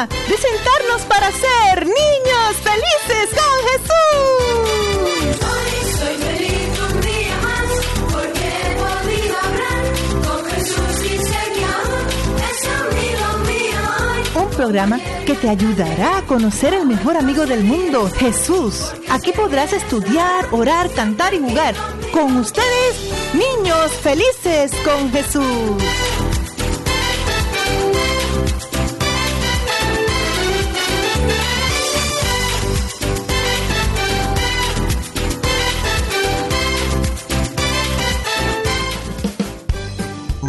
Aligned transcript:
hora 0.00 0.08
de 0.28 0.36
sentarnos 0.36 1.02
para 1.02 1.30
ser 1.30 1.86
niños 1.86 2.56
felices 2.62 3.28
con 3.40 3.54
Jesús. 3.70 5.46
Hoy 5.50 5.74
soy 5.98 6.16
feliz 6.16 6.70
un 6.90 7.00
día 7.00 7.36
más 7.42 7.70
porque 8.12 8.46
he 8.48 8.70
podido 8.76 9.34
hablar 9.38 9.82
con 10.26 10.44
Jesús 10.50 11.04
y 11.04 11.18
sé 11.18 11.42
que 11.54 11.64
aún 11.64 12.04
es 12.50 12.60
amigo 12.80 13.26
mío 13.46 13.80
hoy. 14.34 14.44
Un 14.44 14.50
programa 14.50 14.98
que 15.26 15.34
te 15.34 15.48
ayudará 15.48 16.18
a 16.18 16.22
conocer 16.22 16.74
el 16.74 16.86
mejor 16.86 17.16
amigo 17.16 17.46
del 17.46 17.64
mundo, 17.64 18.10
Jesús. 18.16 18.92
Aquí 19.10 19.32
podrás 19.32 19.72
estudiar, 19.72 20.46
orar, 20.52 20.90
cantar 20.90 21.34
y 21.34 21.40
jugar. 21.40 21.74
Con 22.12 22.36
ustedes, 22.36 23.12
niños 23.34 23.90
felices 24.02 24.72
con 24.84 25.10
Jesús. 25.12 26.19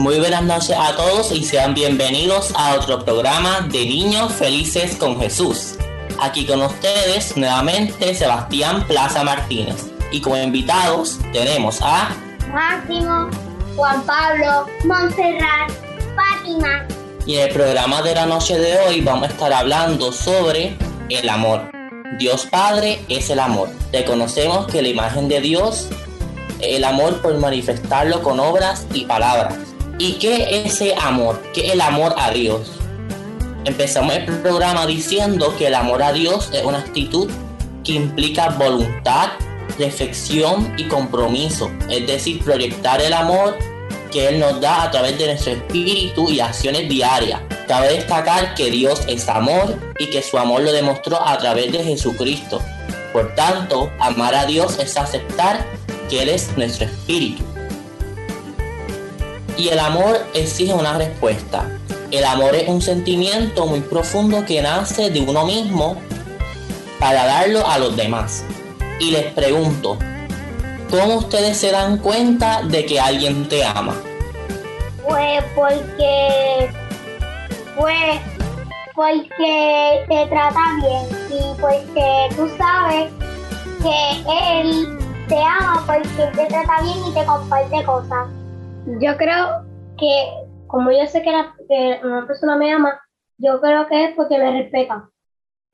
Muy 0.02 0.18
buenas 0.18 0.42
noches 0.42 0.76
a 0.76 0.96
todos 0.96 1.32
y 1.32 1.44
sean 1.44 1.76
bienvenidos 1.76 2.52
a 2.56 2.74
otro 2.74 3.06
programa 3.06 3.68
de 3.72 3.86
Niños 3.86 4.34
Felices 4.34 4.96
con 4.96 5.20
Jesús. 5.20 5.76
Aquí 6.20 6.44
con 6.48 6.60
ustedes 6.64 7.38
nuevamente 7.38 8.16
Sebastián 8.16 8.84
Plaza 8.88 9.24
Martínez 9.24 9.92
y 10.12 10.20
como 10.20 10.38
invitados 10.38 11.20
tenemos 11.32 11.84
a 11.84 12.16
Máximo, 12.52 13.30
Juan 13.76 14.02
Pablo, 14.02 14.66
Montserrat, 14.86 15.70
Fátima. 16.16 16.88
y 17.28 17.36
en 17.36 17.50
el 17.50 17.54
programa 17.54 18.02
de 18.02 18.16
la 18.16 18.26
noche 18.26 18.58
de 18.58 18.80
hoy 18.80 19.02
vamos 19.02 19.30
a 19.30 19.32
estar 19.32 19.54
hablando 19.54 20.12
sobre 20.12 20.78
el 21.10 21.30
amor. 21.30 21.70
Dios 22.18 22.48
Padre 22.48 23.06
es 23.08 23.30
el 23.30 23.38
amor. 23.38 23.70
Reconocemos 23.94 24.66
que 24.66 24.82
la 24.82 24.88
imagen 24.88 25.28
de 25.28 25.42
Dios 25.42 25.90
es 26.60 26.78
el 26.78 26.86
amor 26.86 27.22
por 27.22 27.38
manifestarlo 27.38 28.24
con 28.24 28.40
obras 28.40 28.88
y 28.96 29.06
palabras. 29.06 29.71
¿Y 30.04 30.14
qué 30.14 30.48
es 30.50 30.74
ese 30.74 30.96
amor? 30.96 31.40
¿Qué 31.54 31.68
es 31.68 31.74
el 31.74 31.82
amor 31.82 32.16
a 32.18 32.32
Dios? 32.32 32.72
Empezamos 33.66 34.16
el 34.16 34.26
programa 34.26 34.88
diciendo 34.88 35.56
que 35.60 35.68
el 35.68 35.76
amor 35.76 36.02
a 36.02 36.12
Dios 36.12 36.50
es 36.54 36.64
una 36.64 36.80
actitud 36.80 37.30
que 37.84 37.92
implica 37.92 38.50
voluntad, 38.50 39.30
reflexión 39.78 40.74
y 40.76 40.86
compromiso, 40.86 41.70
es 41.88 42.08
decir, 42.08 42.44
proyectar 42.44 43.00
el 43.00 43.14
amor 43.14 43.60
que 44.12 44.28
Él 44.28 44.40
nos 44.40 44.60
da 44.60 44.82
a 44.82 44.90
través 44.90 45.20
de 45.20 45.28
nuestro 45.28 45.52
espíritu 45.52 46.32
y 46.32 46.40
acciones 46.40 46.90
diarias. 46.90 47.40
Cabe 47.68 47.94
destacar 47.94 48.56
que 48.56 48.72
Dios 48.72 49.04
es 49.08 49.30
amor 49.30 49.78
y 50.00 50.08
que 50.08 50.24
su 50.24 50.40
amor 50.40 50.62
lo 50.62 50.72
demostró 50.72 51.22
a 51.24 51.38
través 51.38 51.72
de 51.72 51.84
Jesucristo. 51.84 52.60
Por 53.14 53.36
tanto, 53.36 53.92
amar 54.00 54.34
a 54.34 54.48
Dios 54.48 54.80
es 54.80 54.98
aceptar 54.98 55.64
que 56.10 56.24
Él 56.24 56.30
es 56.30 56.58
nuestro 56.58 56.88
espíritu. 56.88 57.51
Y 59.58 59.70
el 59.70 59.80
amor 59.80 60.26
exige 60.34 60.74
una 60.74 60.98
respuesta. 60.98 61.66
El 62.12 62.24
amor 62.26 62.56
es 62.56 62.68
un 62.68 62.82
sentimiento 62.82 63.66
muy 63.66 63.80
profundo 63.82 64.46
que 64.46 64.62
nace 64.62 65.10
de 65.10 65.22
uno 65.22 65.46
mismo 65.46 65.98
para 67.00 67.26
darlo 67.26 67.66
a 67.68 67.78
los 67.78 67.96
demás. 67.96 68.44
Y 69.00 69.12
les 69.12 69.32
pregunto, 69.34 69.98
¿cómo 70.90 71.16
ustedes 71.16 71.58
se 71.58 71.72
dan 71.72 71.98
cuenta 71.98 72.62
de 72.64 72.86
que 72.86 73.00
alguien 73.00 73.48
te 73.50 73.64
ama? 73.64 73.96
Pues 75.08 75.44
porque, 75.56 76.70
pues, 77.78 78.20
porque 78.94 80.06
te 80.08 80.26
trata 80.28 80.60
bien 80.82 81.42
y 81.42 81.62
porque 81.62 82.36
tú 82.36 82.50
sabes 82.58 83.12
que 83.82 84.62
él 84.62 85.00
te 85.28 85.38
ama 85.38 85.84
porque 85.88 86.38
te 86.38 86.46
trata 86.46 86.82
bien 86.84 86.98
y 87.08 87.14
te 87.14 87.26
comparte 87.26 87.84
cosas. 87.84 88.28
Yo 88.86 89.16
creo 89.18 89.66
que, 89.98 90.34
como 90.68 90.92
yo 90.92 91.06
sé 91.08 91.22
que, 91.22 91.32
la- 91.32 91.54
que 91.68 92.00
una 92.04 92.26
persona 92.28 92.56
me 92.56 92.72
ama, 92.72 93.00
yo 93.38 93.60
creo 93.62 93.88
que 93.88 94.06
es 94.06 94.16
porque 94.16 94.38
me 94.38 94.52
respeta. 94.64 95.10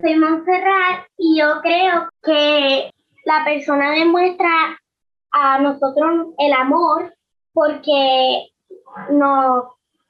Soy 0.01 0.15
Montserrat 0.15 1.07
y 1.17 1.39
yo 1.39 1.61
creo 1.61 2.09
que 2.23 2.91
la 3.25 3.43
persona 3.43 3.91
demuestra 3.91 4.49
a 5.31 5.59
nosotros 5.59 6.27
el 6.37 6.53
amor 6.53 7.13
porque 7.53 8.47
nos 9.09 9.65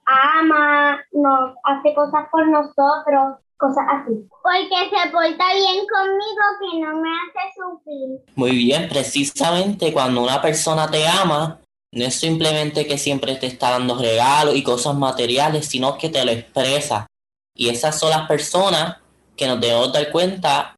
ama, 0.05 0.99
nos 1.11 1.55
hace 1.63 1.93
cosas 1.93 2.27
por 2.31 2.47
nosotros, 2.47 3.37
cosas 3.57 3.85
así. 3.89 4.27
Porque 4.43 4.89
se 4.89 5.09
porta 5.11 5.53
bien 5.53 5.85
conmigo 5.87 6.43
que 6.59 6.79
no 6.79 7.01
me 7.01 7.09
hace 7.09 7.53
sufrir. 7.55 8.19
Muy 8.35 8.51
bien, 8.51 8.89
precisamente 8.89 9.93
cuando 9.93 10.23
una 10.23 10.41
persona 10.41 10.89
te 10.89 11.07
ama, 11.07 11.59
no 11.93 12.05
es 12.05 12.15
simplemente 12.15 12.85
que 12.85 12.97
siempre 12.97 13.35
te 13.35 13.47
está 13.47 13.71
dando 13.71 13.97
regalos 13.97 14.55
y 14.55 14.63
cosas 14.63 14.95
materiales, 14.95 15.67
sino 15.67 15.97
que 15.97 16.09
te 16.09 16.23
lo 16.25 16.31
expresa. 16.31 17.07
Y 17.55 17.69
esas 17.69 17.97
son 17.97 18.11
las 18.11 18.27
personas 18.27 18.97
que 19.35 19.47
nos 19.47 19.59
debemos 19.59 19.93
dar 19.93 20.11
cuenta 20.11 20.75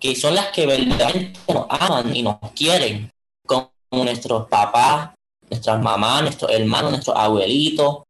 que 0.00 0.16
son 0.16 0.34
las 0.34 0.48
que 0.48 0.66
verdaderamente 0.66 1.38
nos 1.48 1.66
aman 1.68 2.16
y 2.16 2.22
nos 2.22 2.38
quieren, 2.54 3.10
como 3.46 3.70
nuestros 3.90 4.48
papás, 4.48 5.10
nuestras 5.48 5.80
mamás, 5.80 6.22
nuestros 6.22 6.50
hermanos, 6.50 6.90
nuestros 6.92 7.16
abuelitos. 7.16 8.02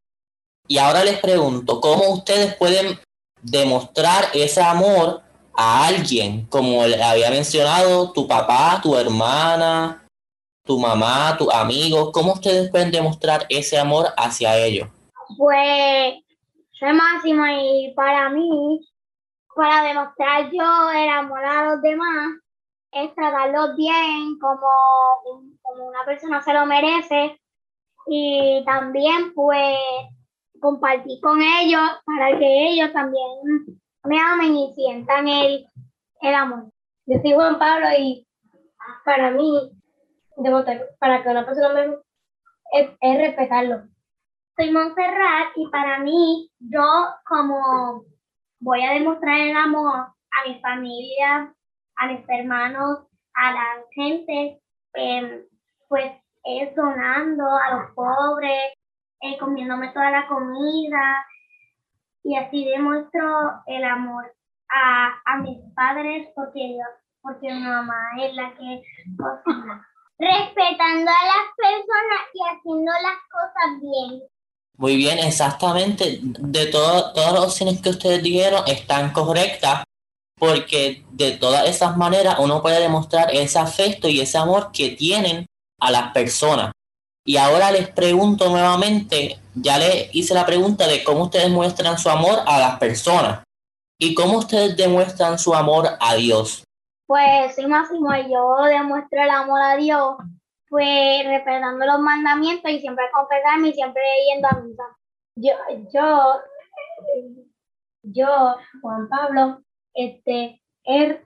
Y 0.69 0.79
ahora 0.79 1.05
les 1.05 1.19
pregunto, 1.19 1.81
¿cómo 1.81 2.11
ustedes 2.11 2.55
pueden 2.55 2.99
demostrar 3.43 4.29
ese 4.35 4.63
amor 4.63 5.23
a 5.53 5.87
alguien? 5.87 6.47
Como 6.47 6.87
le 6.87 7.03
había 7.03 7.31
mencionado, 7.31 8.13
tu 8.13 8.29
papá, 8.29 8.79
tu 8.81 8.97
hermana, 8.97 10.07
tu 10.71 10.79
mamá, 10.79 11.37
tus 11.37 11.53
amigos. 11.53 12.13
¿Cómo 12.13 12.35
ustedes 12.35 12.71
pueden 12.71 12.93
demostrar 12.93 13.45
ese 13.49 13.77
amor 13.77 14.07
hacia 14.17 14.57
ellos? 14.57 14.89
Pues 15.37 16.15
soy 16.79 16.93
máxima 16.93 17.61
y 17.61 17.93
para 17.97 18.31
mí, 18.31 18.81
para 19.57 19.83
demostrar 19.83 20.49
yo 20.53 20.93
el 20.93 21.09
amor 21.09 21.45
a 21.45 21.65
los 21.71 21.83
demás, 21.83 22.39
es 22.93 23.13
tratarlos 23.17 23.75
bien 23.77 24.39
como, 24.39 25.51
como 25.61 25.89
una 25.89 26.05
persona 26.05 26.41
se 26.41 26.55
lo 26.55 26.65
merece 26.67 27.37
y 28.07 28.63
también 28.65 29.35
pues 29.35 29.77
compartir 30.61 31.21
con 31.21 31.43
ellos 31.43 31.83
para 32.05 32.39
que 32.39 32.69
ellos 32.69 32.93
también 32.93 33.81
me 34.05 34.21
amen 34.21 34.57
y 34.57 34.73
sientan 34.75 35.27
el, 35.27 35.67
el 36.21 36.35
amor. 36.35 36.71
Yo 37.07 37.19
soy 37.21 37.33
Juan 37.33 37.59
Pablo 37.59 37.89
y 37.99 38.25
para 39.05 39.33
mí, 39.33 39.73
demostrar- 40.43 40.89
para 40.99 41.23
que 41.23 41.29
una 41.31 41.47
persona 41.47 41.69
me 41.75 41.95
es, 42.73 42.91
es 43.01 43.19
respetarlo 43.19 43.83
soy 44.61 44.73
Montserrat 44.73 45.53
y 45.57 45.67
para 45.69 46.01
mí, 46.01 46.51
yo 46.59 46.83
como 47.27 48.05
voy 48.61 48.83
a 48.85 48.93
demostrar 48.93 49.39
el 49.41 49.57
amor 49.57 49.97
a 49.97 50.49
mi 50.49 50.61
familia, 50.61 51.55
a 51.97 52.07
mis 52.09 52.29
hermanos, 52.29 53.07
a 53.35 53.53
la 53.53 53.65
gente, 53.95 54.61
em, 54.95 55.43
pues 55.89 56.13
es 56.45 56.75
donando 56.77 57.47
a 57.47 57.75
los 57.75 57.95
pobres, 57.95 58.75
eh, 59.23 59.39
comiéndome 59.39 59.93
toda 59.93 60.11
la 60.11 60.27
comida 60.29 61.25
y 62.23 62.37
así 62.37 62.67
demuestro 62.67 63.63
el 63.67 63.85
amor 63.85 64.31
a, 64.69 65.21
a 65.25 65.37
mis 65.39 65.59
padres 65.75 66.29
porque 66.35 66.77
yo, 66.77 66.85
porque 67.23 67.51
mi 67.51 67.63
mamá 67.63 68.11
es 68.21 68.35
la 68.35 68.53
que 68.55 68.83
cocina. 69.17 69.87
Respetando 70.21 71.11
a 71.11 71.25
las 71.25 71.47
personas 71.57 72.21
y 72.35 72.41
haciendo 72.47 72.93
las 72.93 73.19
cosas 73.33 73.81
bien. 73.81 74.23
Muy 74.77 74.97
bien, 74.97 75.19
exactamente. 75.19 76.19
De 76.23 76.67
todo- 76.67 77.13
todas 77.15 77.33
las 77.33 77.43
opciones 77.45 77.81
que 77.81 77.89
ustedes 77.89 78.23
dijeron 78.23 78.63
están 78.67 79.13
correctas, 79.13 79.83
porque 80.39 81.05
de 81.11 81.33
todas 81.33 81.67
esas 81.69 81.97
maneras 81.97 82.37
uno 82.39 82.61
puede 82.61 82.81
demostrar 82.81 83.35
ese 83.35 83.59
afecto 83.59 84.09
y 84.09 84.21
ese 84.21 84.37
amor 84.39 84.71
que 84.73 84.91
tienen 84.91 85.47
a 85.81 85.91
las 85.91 86.13
personas. 86.13 86.73
Y 87.27 87.37
ahora 87.39 87.71
les 87.71 87.89
pregunto 87.89 88.49
nuevamente, 88.51 89.39
ya 89.55 89.79
les 89.79 90.15
hice 90.15 90.35
la 90.35 90.45
pregunta 90.47 90.87
de 90.87 91.03
cómo 91.03 91.25
ustedes 91.25 91.51
muestran 91.51 91.99
su 91.99 92.09
amor 92.11 92.41
a 92.47 92.59
las 92.59 92.79
personas 92.79 93.43
y 93.99 94.15
cómo 94.15 94.39
ustedes 94.39 94.77
demuestran 94.77 95.39
su 95.39 95.55
amor 95.55 95.97
a 95.99 96.15
Dios. 96.15 96.65
Pues 97.11 97.57
soy 97.57 97.67
Máximo 97.67 98.15
y 98.15 98.31
yo 98.31 98.55
demuestro 98.67 99.21
el 99.21 99.31
amor 99.31 99.61
a 99.61 99.75
Dios, 99.75 100.15
pues 100.69 101.27
respetando 101.27 101.85
los 101.85 101.99
mandamientos 101.99 102.71
y 102.71 102.79
siempre 102.79 103.05
confesarme 103.13 103.71
y 103.71 103.73
siempre 103.73 104.01
yendo 104.33 104.47
a 104.47 104.61
misa. 104.61 104.85
Yo, 105.35 105.51
yo, 105.93 106.41
yo, 108.03 108.55
Juan 108.81 109.09
Pablo, 109.09 109.61
este, 109.93 110.63
es 110.85 111.17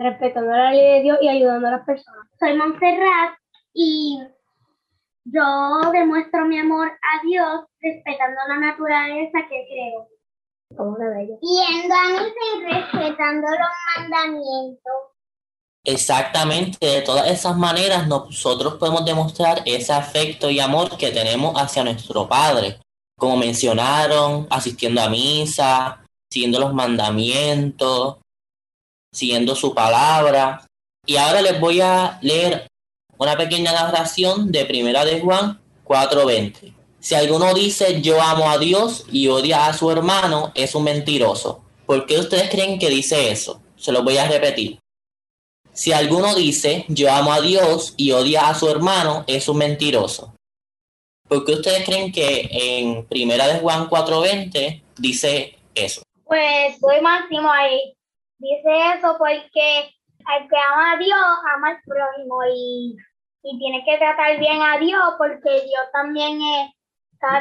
respetando 0.00 0.50
la 0.50 0.72
ley 0.72 0.94
de 0.94 1.02
Dios 1.02 1.18
y 1.20 1.28
ayudando 1.28 1.68
a 1.68 1.72
las 1.72 1.84
personas. 1.84 2.26
Soy 2.40 2.56
Montserrat 2.56 3.36
y 3.74 4.22
yo 5.24 5.90
demuestro 5.92 6.46
mi 6.46 6.58
amor 6.58 6.88
a 6.88 7.22
Dios 7.22 7.66
respetando 7.82 8.40
la 8.48 8.56
naturaleza 8.60 9.40
que 9.46 9.66
creo. 9.68 10.08
Yendo 11.42 11.94
a 11.94 12.08
misa 12.12 12.32
y 12.56 12.64
respetando 12.64 13.46
los 13.46 13.68
mandamientos. 13.98 15.17
Exactamente, 15.90 16.84
de 16.84 17.00
todas 17.00 17.30
esas 17.30 17.56
maneras 17.56 18.06
nosotros 18.06 18.74
podemos 18.74 19.06
demostrar 19.06 19.62
ese 19.64 19.94
afecto 19.94 20.50
y 20.50 20.60
amor 20.60 20.98
que 20.98 21.12
tenemos 21.12 21.54
hacia 21.58 21.82
nuestro 21.82 22.28
Padre. 22.28 22.78
Como 23.18 23.38
mencionaron, 23.38 24.46
asistiendo 24.50 25.00
a 25.00 25.08
misa, 25.08 26.04
siguiendo 26.30 26.60
los 26.60 26.74
mandamientos, 26.74 28.18
siguiendo 29.10 29.54
su 29.56 29.72
palabra. 29.72 30.66
Y 31.06 31.16
ahora 31.16 31.40
les 31.40 31.58
voy 31.58 31.80
a 31.80 32.18
leer 32.20 32.66
una 33.16 33.34
pequeña 33.38 33.72
narración 33.72 34.52
de 34.52 34.66
Primera 34.66 35.06
de 35.06 35.22
Juan 35.22 35.58
4:20. 35.84 36.74
Si 37.00 37.14
alguno 37.14 37.54
dice 37.54 38.02
yo 38.02 38.20
amo 38.20 38.50
a 38.50 38.58
Dios 38.58 39.06
y 39.10 39.28
odia 39.28 39.64
a 39.64 39.72
su 39.72 39.90
hermano, 39.90 40.52
es 40.54 40.74
un 40.74 40.84
mentiroso. 40.84 41.62
¿Por 41.86 42.04
qué 42.04 42.18
ustedes 42.18 42.50
creen 42.50 42.78
que 42.78 42.90
dice 42.90 43.30
eso? 43.30 43.62
Se 43.78 43.90
lo 43.90 44.02
voy 44.02 44.18
a 44.18 44.28
repetir. 44.28 44.78
Si 45.78 45.92
alguno 45.92 46.34
dice 46.34 46.84
yo 46.88 47.08
amo 47.08 47.32
a 47.32 47.40
Dios 47.40 47.94
y 47.96 48.10
odia 48.10 48.48
a 48.48 48.54
su 48.56 48.68
hermano, 48.68 49.22
es 49.28 49.48
un 49.48 49.58
mentiroso. 49.58 50.34
¿Por 51.28 51.44
qué 51.44 51.52
ustedes 51.52 51.84
creen 51.84 52.10
que 52.10 52.48
en 52.50 53.06
Primera 53.06 53.46
de 53.46 53.60
Juan 53.60 53.88
4:20 53.88 54.82
dice 54.98 55.56
eso? 55.76 56.02
Pues 56.24 56.80
soy 56.80 57.00
Máximo 57.00 57.48
ahí. 57.48 57.94
Dice 58.38 58.70
eso 58.96 59.14
porque 59.18 59.94
al 60.24 60.48
que 60.48 60.56
ama 60.56 60.94
a 60.94 60.98
Dios, 60.98 61.26
ama 61.54 61.68
al 61.68 61.80
prójimo 61.86 62.40
y, 62.52 62.96
y 63.44 63.58
tiene 63.60 63.84
que 63.84 63.98
tratar 63.98 64.36
bien 64.40 64.60
a 64.60 64.78
Dios 64.78 65.14
porque 65.16 65.48
Dios 65.48 65.84
también 65.92 66.40
es, 66.42 66.72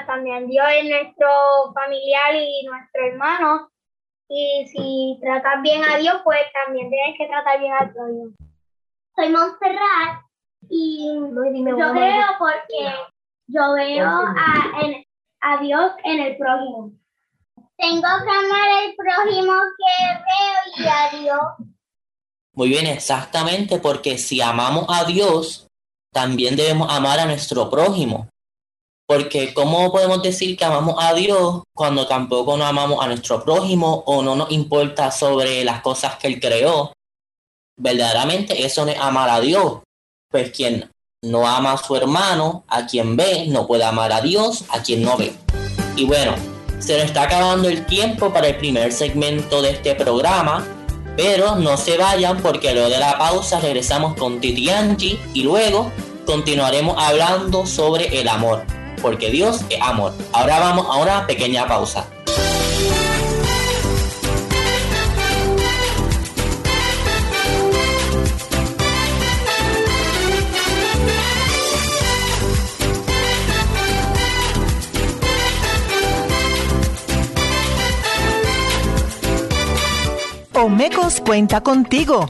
también 0.06 0.48
Dios 0.48 0.68
es 0.76 0.88
nuestro 0.88 1.28
familiar 1.74 2.36
y 2.36 2.68
nuestro 2.68 3.04
hermano. 3.04 3.72
Y 4.30 4.68
si 4.68 5.20
tratas 5.22 5.62
bien 5.62 5.84
a 5.84 5.98
Dios, 5.98 6.18
pues 6.24 6.40
también 6.66 6.90
tienes 6.90 7.18
que 7.18 7.28
tratar 7.28 7.60
bien 7.60 7.72
al 7.74 7.94
prójimo. 7.94 8.30
Soy 9.16 9.30
Montserrat 9.30 10.22
y 10.70 11.08
yo 11.08 11.76
creo 11.94 12.26
porque 12.38 12.94
yo 13.48 13.74
veo 13.74 14.08
a, 14.08 14.82
en- 14.82 15.06
a 15.42 15.58
Dios 15.62 15.92
en 16.04 16.20
el 16.20 16.38
prójimo. 16.38 16.92
Tengo 17.78 18.02
que 18.02 18.08
amar 18.08 18.70
al 18.84 18.96
prójimo 18.96 19.54
que 19.78 20.14
veo 20.18 20.86
y 20.86 20.88
a 20.88 21.20
Dios. 21.22 21.42
Muy 22.54 22.70
bien, 22.70 22.88
exactamente, 22.88 23.80
porque 23.80 24.18
si 24.18 24.42
amamos 24.42 24.86
a 24.90 25.06
Dios, 25.06 25.68
también 26.12 26.56
debemos 26.56 26.92
amar 26.92 27.20
a 27.20 27.26
nuestro 27.26 27.70
prójimo. 27.70 28.28
Porque 29.08 29.54
¿cómo 29.54 29.90
podemos 29.90 30.22
decir 30.22 30.58
que 30.58 30.66
amamos 30.66 30.96
a 31.00 31.14
Dios 31.14 31.64
cuando 31.74 32.06
tampoco 32.08 32.58
no 32.58 32.66
amamos 32.66 33.02
a 33.02 33.08
nuestro 33.08 33.42
prójimo 33.42 34.04
o 34.06 34.22
no 34.22 34.36
nos 34.36 34.52
importa 34.52 35.12
sobre 35.12 35.64
las 35.64 35.82
cosas 35.82 36.18
que 36.18 36.28
Él 36.28 36.42
creó? 36.42 36.92
Verdaderamente 37.78 38.66
eso 38.66 38.86
no 38.86 38.92
es 38.92 39.00
amar 39.00 39.30
a 39.30 39.40
Dios. 39.40 39.80
Pues 40.30 40.52
quien 40.52 40.92
no 41.24 41.48
ama 41.48 41.72
a 41.72 41.78
su 41.78 41.96
hermano, 41.96 42.66
a 42.68 42.86
quien 42.86 43.16
ve, 43.16 43.46
no 43.48 43.66
puede 43.66 43.86
amar 43.86 44.12
a 44.12 44.20
Dios, 44.20 44.66
a 44.70 44.84
quien 44.84 45.04
no 45.04 45.16
ve. 45.16 45.34
Y 45.96 46.04
bueno, 46.04 46.36
se 46.80 46.98
nos 46.98 47.06
está 47.06 47.24
acabando 47.24 47.70
el 47.70 47.86
tiempo 47.86 48.34
para 48.34 48.50
el 48.50 48.58
primer 48.58 48.92
segmento 48.92 49.62
de 49.62 49.72
este 49.72 49.96
programa. 49.96 50.68
Pero 51.16 51.56
no 51.56 51.78
se 51.78 51.98
vayan 51.98 52.42
porque 52.42 52.74
luego 52.74 52.90
de 52.90 53.00
la 53.00 53.18
pausa 53.18 53.60
regresamos 53.60 54.16
con 54.16 54.40
Titi 54.40 54.70
Angie 54.70 55.18
y 55.34 55.44
luego 55.44 55.92
continuaremos 56.26 56.96
hablando 57.00 57.66
sobre 57.66 58.20
el 58.20 58.28
amor. 58.28 58.77
Porque 59.08 59.32
Dios 59.32 59.62
es 59.70 59.82
amor. 59.82 60.12
Ahora 60.34 60.60
vamos 60.60 60.86
a 60.86 60.98
una 60.98 61.26
pequeña 61.26 61.66
pausa. 61.66 62.06
Omecos 80.54 81.22
cuenta 81.22 81.62
contigo. 81.62 82.30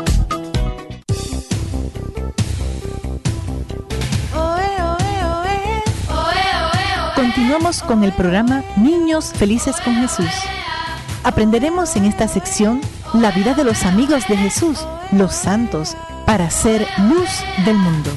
Continuamos 7.51 7.83
con 7.83 8.05
el 8.05 8.13
programa 8.13 8.63
Niños 8.77 9.33
Felices 9.33 9.75
con 9.81 9.93
Jesús. 9.95 10.31
Aprenderemos 11.25 11.97
en 11.97 12.05
esta 12.05 12.29
sección 12.29 12.79
la 13.13 13.31
vida 13.31 13.53
de 13.53 13.65
los 13.65 13.83
amigos 13.83 14.25
de 14.29 14.37
Jesús, 14.37 14.87
los 15.11 15.33
santos, 15.33 15.97
para 16.25 16.49
ser 16.49 16.87
luz 17.09 17.29
del 17.65 17.75
mundo. 17.75 18.09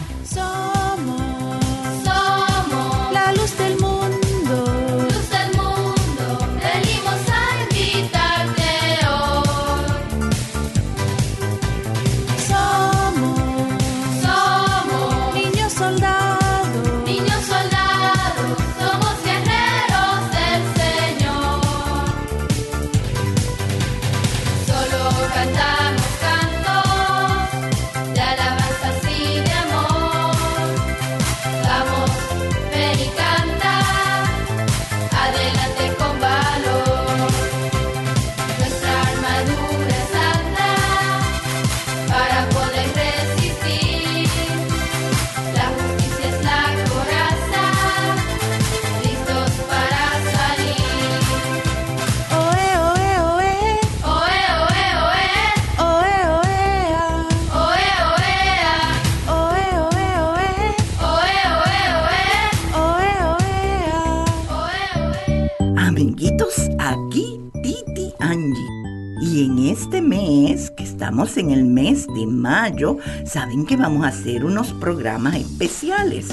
En 71.37 71.51
el 71.51 71.65
mes 71.65 72.07
de 72.15 72.27
mayo, 72.27 72.99
saben 73.25 73.65
que 73.65 73.77
vamos 73.77 74.05
a 74.05 74.09
hacer 74.09 74.45
unos 74.45 74.73
programas 74.75 75.37
especiales. 75.37 76.29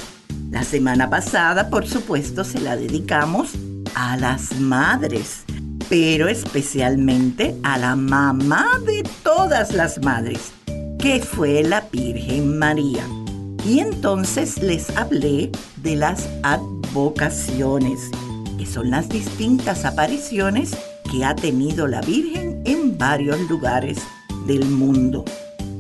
La 0.52 0.64
semana 0.64 1.10
pasada, 1.10 1.70
por 1.70 1.88
supuesto, 1.88 2.44
se 2.44 2.60
la 2.60 2.76
dedicamos 2.76 3.54
a 3.96 4.18
las 4.18 4.60
madres, 4.60 5.44
pero 5.90 6.28
especialmente 6.28 7.56
a 7.64 7.78
la 7.78 7.96
mamá 7.96 8.68
de 8.86 9.04
todas 9.24 9.74
las 9.74 10.04
madres, 10.04 10.52
que 11.00 11.22
fue 11.22 11.64
la 11.64 11.88
Virgen 11.92 12.60
María. 12.60 13.04
Y 13.66 13.80
entonces 13.80 14.62
les 14.62 14.96
hablé 14.98 15.52
de 15.78 15.96
las 15.96 16.28
advocaciones, 16.44 18.12
que 18.58 18.66
son 18.66 18.90
las 18.90 19.08
distintas 19.08 19.86
apariciones 19.86 20.76
que 21.10 21.24
ha 21.24 21.36
tenido 21.36 21.88
la 21.88 22.02
Virgen 22.02 22.62
en 22.66 22.98
varios 22.98 23.40
lugares 23.50 24.00
del 24.52 24.70
mundo. 24.70 25.24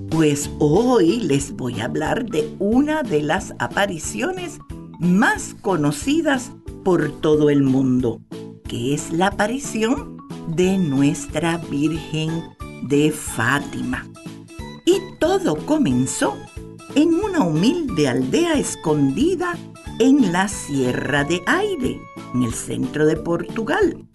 Pues 0.09 0.49
hoy 0.59 1.19
les 1.19 1.51
voy 1.51 1.81
a 1.81 1.85
hablar 1.85 2.25
de 2.25 2.55
una 2.59 3.03
de 3.03 3.21
las 3.21 3.53
apariciones 3.59 4.59
más 4.99 5.55
conocidas 5.61 6.51
por 6.85 7.11
todo 7.19 7.49
el 7.49 7.63
mundo, 7.63 8.21
que 8.67 8.93
es 8.93 9.11
la 9.11 9.27
aparición 9.27 10.17
de 10.55 10.77
nuestra 10.77 11.57
Virgen 11.57 12.31
de 12.83 13.11
Fátima. 13.11 14.07
Y 14.85 14.99
todo 15.19 15.57
comenzó 15.65 16.37
en 16.95 17.13
una 17.13 17.43
humilde 17.43 18.07
aldea 18.07 18.53
escondida 18.53 19.57
en 19.99 20.31
la 20.31 20.47
Sierra 20.47 21.25
de 21.25 21.41
Aire, 21.45 21.99
en 22.33 22.43
el 22.43 22.53
centro 22.53 23.05
de 23.05 23.17
Portugal. 23.17 24.07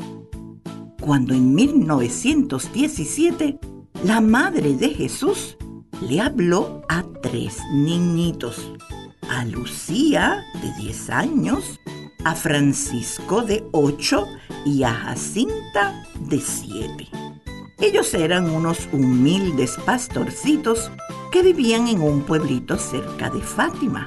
Cuando 1.01 1.35
en 1.35 1.55
1917 1.55 3.59
la 4.07 4.21
madre 4.21 4.77
de 4.77 4.91
Jesús 4.91 5.57
le 6.01 6.21
habló 6.21 6.83
a 6.89 7.03
tres 7.23 7.59
niñitos, 7.73 8.73
a 9.29 9.45
Lucía 9.45 10.45
de 10.63 10.85
10 10.85 11.11
años, 11.11 11.81
a 12.25 12.37
Francisco 12.37 13.43
de 13.43 13.65
8 13.73 14.29
y 14.65 14.85
a 14.85 14.95
Jacinta 14.95 16.07
de 16.21 16.39
7. 16.39 17.09
Ellos 17.81 18.15
eran 18.15 18.49
unos 18.49 18.89
humildes 18.93 19.77
pastorcitos 19.85 20.89
que 21.33 21.43
vivían 21.43 21.89
en 21.89 22.01
un 22.01 22.23
pueblito 22.23 22.79
cerca 22.79 23.29
de 23.29 23.41
Fátima. 23.41 24.07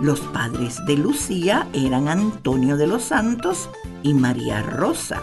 Los 0.00 0.18
padres 0.18 0.84
de 0.84 0.96
Lucía 0.96 1.68
eran 1.72 2.08
Antonio 2.08 2.76
de 2.76 2.88
los 2.88 3.04
Santos 3.04 3.70
y 4.02 4.14
María 4.14 4.64
Rosa. 4.64 5.22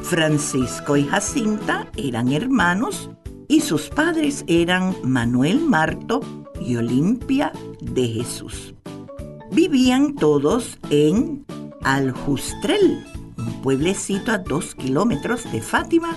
Francisco 0.00 0.96
y 0.96 1.04
Jacinta 1.04 1.90
eran 1.96 2.32
hermanos 2.32 3.10
y 3.48 3.60
sus 3.60 3.88
padres 3.88 4.44
eran 4.46 4.94
Manuel 5.02 5.60
Marto 5.60 6.20
y 6.60 6.76
Olimpia 6.76 7.52
de 7.80 8.08
Jesús. 8.08 8.74
Vivían 9.50 10.14
todos 10.14 10.78
en 10.90 11.44
Aljustrel, 11.82 13.04
un 13.38 13.62
pueblecito 13.62 14.32
a 14.32 14.38
dos 14.38 14.74
kilómetros 14.74 15.50
de 15.52 15.62
Fátima, 15.62 16.16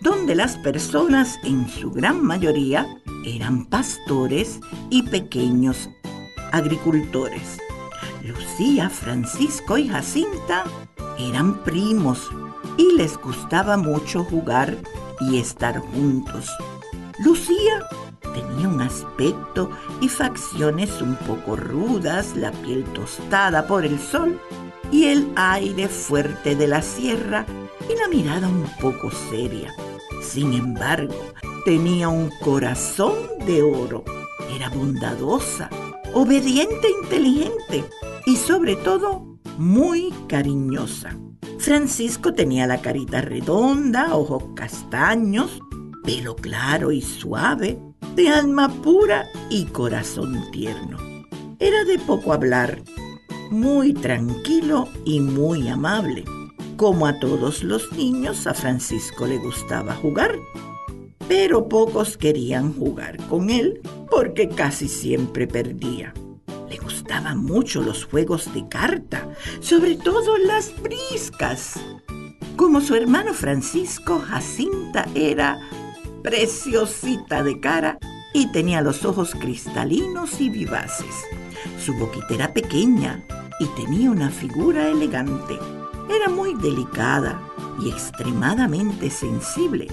donde 0.00 0.34
las 0.34 0.56
personas 0.58 1.38
en 1.44 1.68
su 1.68 1.90
gran 1.90 2.24
mayoría 2.24 2.86
eran 3.24 3.66
pastores 3.66 4.60
y 4.88 5.02
pequeños 5.02 5.90
agricultores. 6.52 7.58
Lucía, 8.24 8.88
Francisco 8.88 9.76
y 9.76 9.88
Jacinta 9.88 10.64
eran 11.18 11.62
primos 11.64 12.30
y 12.76 12.96
les 12.96 13.18
gustaba 13.18 13.76
mucho 13.76 14.24
jugar 14.24 14.76
y 15.20 15.38
estar 15.38 15.78
juntos. 15.78 16.48
Lucía 17.20 17.86
tenía 18.32 18.66
un 18.66 18.80
aspecto 18.80 19.70
y 20.00 20.08
facciones 20.08 21.02
un 21.02 21.16
poco 21.16 21.54
rudas, 21.54 22.34
la 22.34 22.50
piel 22.50 22.82
tostada 22.94 23.66
por 23.66 23.84
el 23.84 23.98
sol 23.98 24.40
y 24.90 25.04
el 25.04 25.30
aire 25.36 25.88
fuerte 25.88 26.56
de 26.56 26.66
la 26.66 26.80
sierra 26.80 27.44
y 27.90 27.98
la 27.98 28.08
mirada 28.08 28.48
un 28.48 28.64
poco 28.80 29.10
seria. 29.10 29.70
Sin 30.22 30.54
embargo, 30.54 31.14
tenía 31.66 32.08
un 32.08 32.30
corazón 32.42 33.14
de 33.44 33.60
oro. 33.62 34.02
Era 34.56 34.70
bondadosa, 34.70 35.68
obediente 36.14 36.86
e 36.86 37.04
inteligente 37.04 37.84
y 38.24 38.36
sobre 38.36 38.76
todo 38.76 39.38
muy 39.58 40.10
cariñosa. 40.26 41.14
Francisco 41.58 42.32
tenía 42.32 42.66
la 42.66 42.80
carita 42.80 43.20
redonda, 43.20 44.16
ojos 44.16 44.42
castaños, 44.54 45.60
pelo 46.04 46.36
claro 46.36 46.92
y 46.92 47.02
suave, 47.02 47.78
de 48.14 48.28
alma 48.28 48.68
pura 48.82 49.26
y 49.48 49.66
corazón 49.66 50.50
tierno. 50.50 50.98
Era 51.58 51.84
de 51.84 51.98
poco 51.98 52.32
hablar, 52.32 52.82
muy 53.50 53.92
tranquilo 53.92 54.88
y 55.04 55.20
muy 55.20 55.68
amable. 55.68 56.24
Como 56.76 57.06
a 57.06 57.18
todos 57.18 57.62
los 57.62 57.92
niños, 57.92 58.46
a 58.46 58.54
Francisco 58.54 59.26
le 59.26 59.38
gustaba 59.38 59.94
jugar, 59.94 60.34
pero 61.28 61.68
pocos 61.68 62.16
querían 62.16 62.72
jugar 62.72 63.16
con 63.28 63.50
él 63.50 63.80
porque 64.10 64.48
casi 64.48 64.88
siempre 64.88 65.46
perdía. 65.46 66.14
Le 66.68 66.78
gustaban 66.78 67.38
mucho 67.44 67.82
los 67.82 68.04
juegos 68.04 68.52
de 68.54 68.66
carta, 68.68 69.28
sobre 69.60 69.96
todo 69.96 70.38
las 70.38 70.72
briscas. 70.82 71.78
Como 72.56 72.80
su 72.80 72.94
hermano 72.94 73.34
Francisco, 73.34 74.18
Jacinta 74.20 75.06
era 75.14 75.60
preciosita 76.22 77.42
de 77.42 77.60
cara 77.60 77.98
y 78.32 78.50
tenía 78.52 78.80
los 78.80 79.04
ojos 79.04 79.34
cristalinos 79.34 80.40
y 80.40 80.50
vivaces. 80.50 81.14
Su 81.78 81.94
boquita 81.94 82.34
era 82.34 82.52
pequeña 82.52 83.24
y 83.58 83.66
tenía 83.80 84.10
una 84.10 84.30
figura 84.30 84.88
elegante. 84.88 85.58
Era 86.08 86.28
muy 86.28 86.54
delicada 86.54 87.40
y 87.80 87.90
extremadamente 87.90 89.10
sensible. 89.10 89.88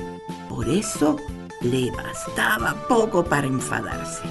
Por 0.49 0.69
eso 0.69 1.17
le 1.61 1.91
bastaba 1.91 2.75
poco 2.87 3.23
para 3.23 3.47
enfadarse. 3.47 4.23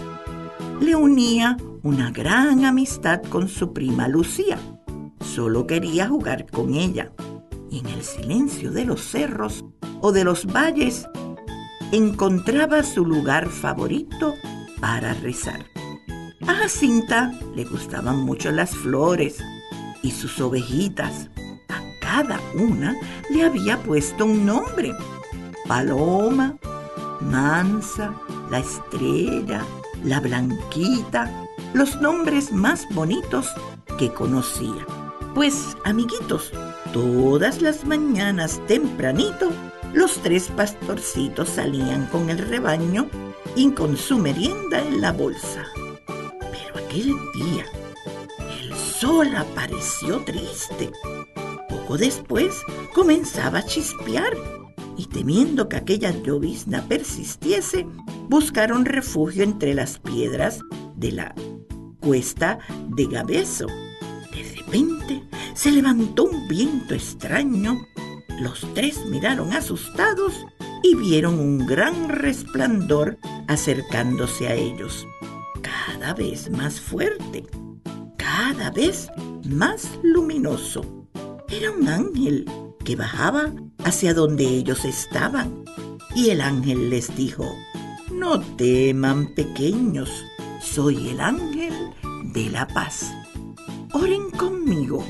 Le 0.80 0.94
unía 0.94 1.56
una 1.82 2.10
gran 2.10 2.64
amistad 2.64 3.22
con 3.22 3.48
su 3.48 3.72
prima 3.72 4.08
Lucía. 4.08 4.58
Solo 5.20 5.66
quería 5.66 6.08
jugar 6.08 6.46
con 6.50 6.74
ella. 6.74 7.12
Y 7.70 7.80
en 7.80 7.86
el 7.86 8.02
silencio 8.02 8.70
de 8.70 8.84
los 8.84 9.00
cerros 9.00 9.64
o 10.00 10.12
de 10.12 10.24
los 10.24 10.46
valles 10.46 11.08
encontraba 11.92 12.82
su 12.82 13.04
lugar 13.04 13.48
favorito 13.48 14.34
para 14.80 15.14
rezar. 15.14 15.64
A 16.46 16.54
Jacinta 16.54 17.32
le 17.54 17.64
gustaban 17.64 18.20
mucho 18.20 18.50
las 18.52 18.70
flores 18.70 19.38
y 20.02 20.10
sus 20.10 20.40
ovejitas. 20.40 21.28
A 21.68 21.80
cada 22.00 22.40
una 22.54 22.94
le 23.30 23.44
había 23.44 23.78
puesto 23.82 24.24
un 24.24 24.46
nombre. 24.46 24.92
Paloma, 25.66 26.56
Mansa, 27.20 28.14
la 28.50 28.58
estrella, 28.58 29.64
la 30.04 30.20
blanquita, 30.20 31.30
los 31.74 32.00
nombres 32.00 32.52
más 32.52 32.86
bonitos 32.94 33.50
que 33.98 34.12
conocía. 34.12 34.86
Pues, 35.34 35.76
amiguitos, 35.84 36.52
todas 36.92 37.60
las 37.60 37.84
mañanas 37.84 38.60
tempranito, 38.66 39.50
los 39.96 40.18
tres 40.22 40.50
pastorcitos 40.54 41.48
salían 41.48 42.04
con 42.08 42.28
el 42.28 42.36
rebaño 42.36 43.08
y 43.56 43.70
con 43.70 43.96
su 43.96 44.18
merienda 44.18 44.78
en 44.78 45.00
la 45.00 45.10
bolsa. 45.10 45.64
Pero 46.06 46.84
aquel 46.84 47.14
día, 47.34 47.64
el 48.60 48.74
sol 48.74 49.34
apareció 49.34 50.22
triste. 50.22 50.92
Poco 51.70 51.96
después 51.96 52.54
comenzaba 52.94 53.60
a 53.60 53.64
chispear 53.64 54.36
y 54.98 55.06
temiendo 55.06 55.66
que 55.70 55.76
aquella 55.76 56.10
llovizna 56.10 56.82
persistiese, 56.86 57.86
buscaron 58.28 58.84
refugio 58.84 59.44
entre 59.44 59.72
las 59.72 59.98
piedras 59.98 60.60
de 60.94 61.12
la 61.12 61.34
cuesta 62.00 62.58
de 62.88 63.06
Gabeso. 63.06 63.66
De 64.30 64.42
repente 64.56 65.22
se 65.54 65.72
levantó 65.72 66.24
un 66.24 66.46
viento 66.48 66.94
extraño. 66.94 67.78
Los 68.38 68.66
tres 68.74 69.04
miraron 69.06 69.52
asustados 69.52 70.34
y 70.82 70.94
vieron 70.94 71.38
un 71.38 71.66
gran 71.66 72.08
resplandor 72.08 73.18
acercándose 73.48 74.48
a 74.48 74.54
ellos, 74.54 75.06
cada 75.62 76.14
vez 76.14 76.50
más 76.50 76.80
fuerte, 76.80 77.46
cada 78.16 78.70
vez 78.70 79.08
más 79.44 79.88
luminoso. 80.02 80.82
Era 81.48 81.70
un 81.70 81.88
ángel 81.88 82.44
que 82.84 82.96
bajaba 82.96 83.52
hacia 83.84 84.14
donde 84.14 84.44
ellos 84.44 84.84
estaban. 84.84 85.64
Y 86.14 86.30
el 86.30 86.40
ángel 86.40 86.90
les 86.90 87.14
dijo, 87.16 87.44
no 88.10 88.40
teman 88.40 89.34
pequeños, 89.34 90.24
soy 90.62 91.10
el 91.10 91.20
ángel 91.20 91.74
de 92.32 92.50
la 92.50 92.66
paz. 92.66 93.12
Oren 93.92 94.30
conmigo. 94.30 95.04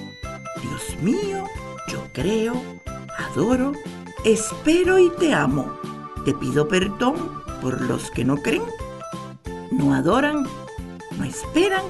Dios 0.62 1.02
mío, 1.02 1.44
yo 1.88 2.02
creo, 2.12 2.54
adoro, 3.18 3.72
espero 4.24 4.98
y 4.98 5.10
te 5.10 5.32
amo. 5.32 5.72
Te 6.24 6.34
pido 6.34 6.68
perdón 6.68 7.14
por 7.60 7.80
los 7.82 8.10
que 8.10 8.24
no 8.24 8.36
creen, 8.36 8.62
no 9.70 9.94
adoran, 9.94 10.46
no 11.16 11.24
esperan 11.24 11.84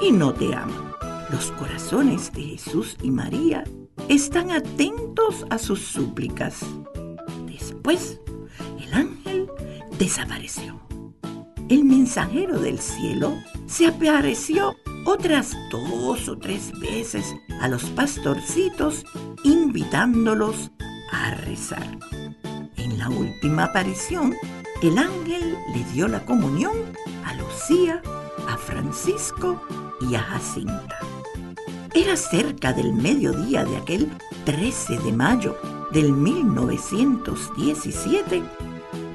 y 0.00 0.12
no 0.12 0.32
te 0.32 0.54
aman. 0.54 0.92
Los 1.30 1.50
corazones 1.52 2.32
de 2.32 2.42
Jesús 2.42 2.96
y 3.02 3.10
María 3.10 3.64
están 4.08 4.50
atentos 4.50 5.46
a 5.50 5.58
sus 5.58 5.80
súplicas. 5.80 6.60
Después, 7.46 8.20
el 8.80 8.94
ángel 8.94 9.48
desapareció. 9.98 10.80
El 11.68 11.84
mensajero 11.84 12.60
del 12.60 12.78
cielo 12.78 13.34
se 13.66 13.88
apareció 13.88 14.76
otras 15.06 15.56
dos 15.70 16.28
o 16.28 16.36
tres 16.36 16.78
veces 16.80 17.34
a 17.60 17.68
los 17.68 17.84
pastorcitos 17.90 19.04
invitándolos 19.44 20.72
a 21.12 21.30
rezar. 21.30 21.86
En 22.76 22.98
la 22.98 23.08
última 23.08 23.62
aparición, 23.64 24.34
el 24.82 24.98
ángel 24.98 25.56
le 25.72 25.84
dio 25.92 26.08
la 26.08 26.24
comunión 26.24 26.72
a 27.24 27.34
Lucía, 27.34 28.02
a 28.48 28.56
Francisco 28.56 29.62
y 30.00 30.16
a 30.16 30.20
Jacinta. 30.20 30.98
Era 31.94 32.16
cerca 32.16 32.72
del 32.72 32.92
mediodía 32.92 33.64
de 33.64 33.76
aquel 33.76 34.10
13 34.44 34.98
de 34.98 35.12
mayo 35.12 35.56
del 35.92 36.12
1917. 36.12 38.42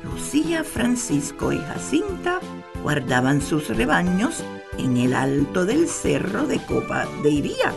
Lucía, 0.05 0.63
Francisco 0.63 1.51
y 1.51 1.57
Jacinta 1.57 2.39
guardaban 2.81 3.41
sus 3.41 3.67
rebaños 3.67 4.41
en 4.77 4.97
el 4.97 5.13
alto 5.13 5.65
del 5.65 5.87
cerro 5.87 6.47
de 6.47 6.59
Copa 6.65 7.07
de 7.23 7.29
Iría. 7.29 7.73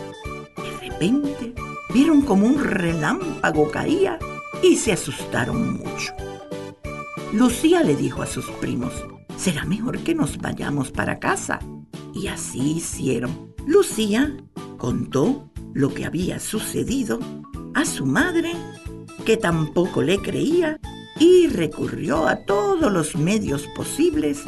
De 0.56 0.88
repente 0.88 1.54
vieron 1.92 2.22
como 2.22 2.46
un 2.46 2.62
relámpago 2.62 3.70
caía 3.70 4.18
y 4.62 4.76
se 4.76 4.92
asustaron 4.92 5.74
mucho. 5.74 6.14
Lucía 7.32 7.82
le 7.82 7.96
dijo 7.96 8.22
a 8.22 8.26
sus 8.26 8.46
primos, 8.60 8.92
será 9.36 9.64
mejor 9.64 9.98
que 10.00 10.14
nos 10.14 10.38
vayamos 10.38 10.90
para 10.90 11.18
casa. 11.18 11.58
Y 12.14 12.28
así 12.28 12.76
hicieron. 12.76 13.54
Lucía 13.66 14.36
contó 14.78 15.50
lo 15.72 15.92
que 15.92 16.04
había 16.04 16.38
sucedido 16.38 17.18
a 17.74 17.84
su 17.84 18.06
madre, 18.06 18.52
que 19.26 19.36
tampoco 19.36 20.00
le 20.00 20.18
creía, 20.18 20.78
y 21.18 21.48
recurrió 21.48 22.26
a 22.26 22.36
todos 22.44 22.92
los 22.92 23.16
medios 23.16 23.66
posibles 23.74 24.44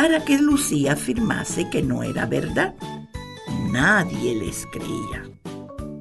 para 0.00 0.24
que 0.24 0.38
Lucía 0.38 0.94
afirmase 0.94 1.68
que 1.68 1.82
no 1.82 2.02
era 2.02 2.24
verdad. 2.24 2.74
Nadie 3.70 4.34
les 4.34 4.64
creía. 4.72 5.30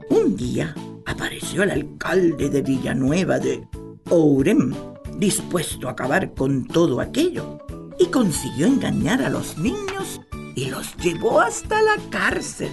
Un 0.10 0.38
día 0.38 0.74
apareció 1.06 1.64
el 1.64 1.72
alcalde 1.72 2.50
de 2.50 2.62
Villanueva 2.62 3.40
de 3.40 3.68
Ourem, 4.10 4.74
dispuesto 5.18 5.90
a 5.90 5.92
acabar 5.92 6.34
con 6.34 6.66
todo 6.66 7.02
aquello, 7.02 7.60
y 8.00 8.06
consiguió 8.06 8.68
engañar 8.68 9.22
a 9.22 9.30
los 9.30 9.58
niños 9.58 10.22
y 10.56 10.70
los 10.70 10.96
llevó 10.96 11.42
hasta 11.42 11.82
la 11.82 11.98
cárcel. 12.10 12.72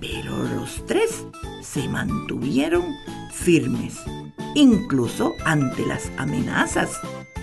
Pero 0.00 0.34
los 0.56 0.82
tres 0.86 1.26
se 1.60 1.86
mantuvieron 1.90 2.86
firmes, 3.34 3.98
incluso 4.54 5.34
ante 5.44 5.84
las 5.84 6.10
amenazas 6.16 6.98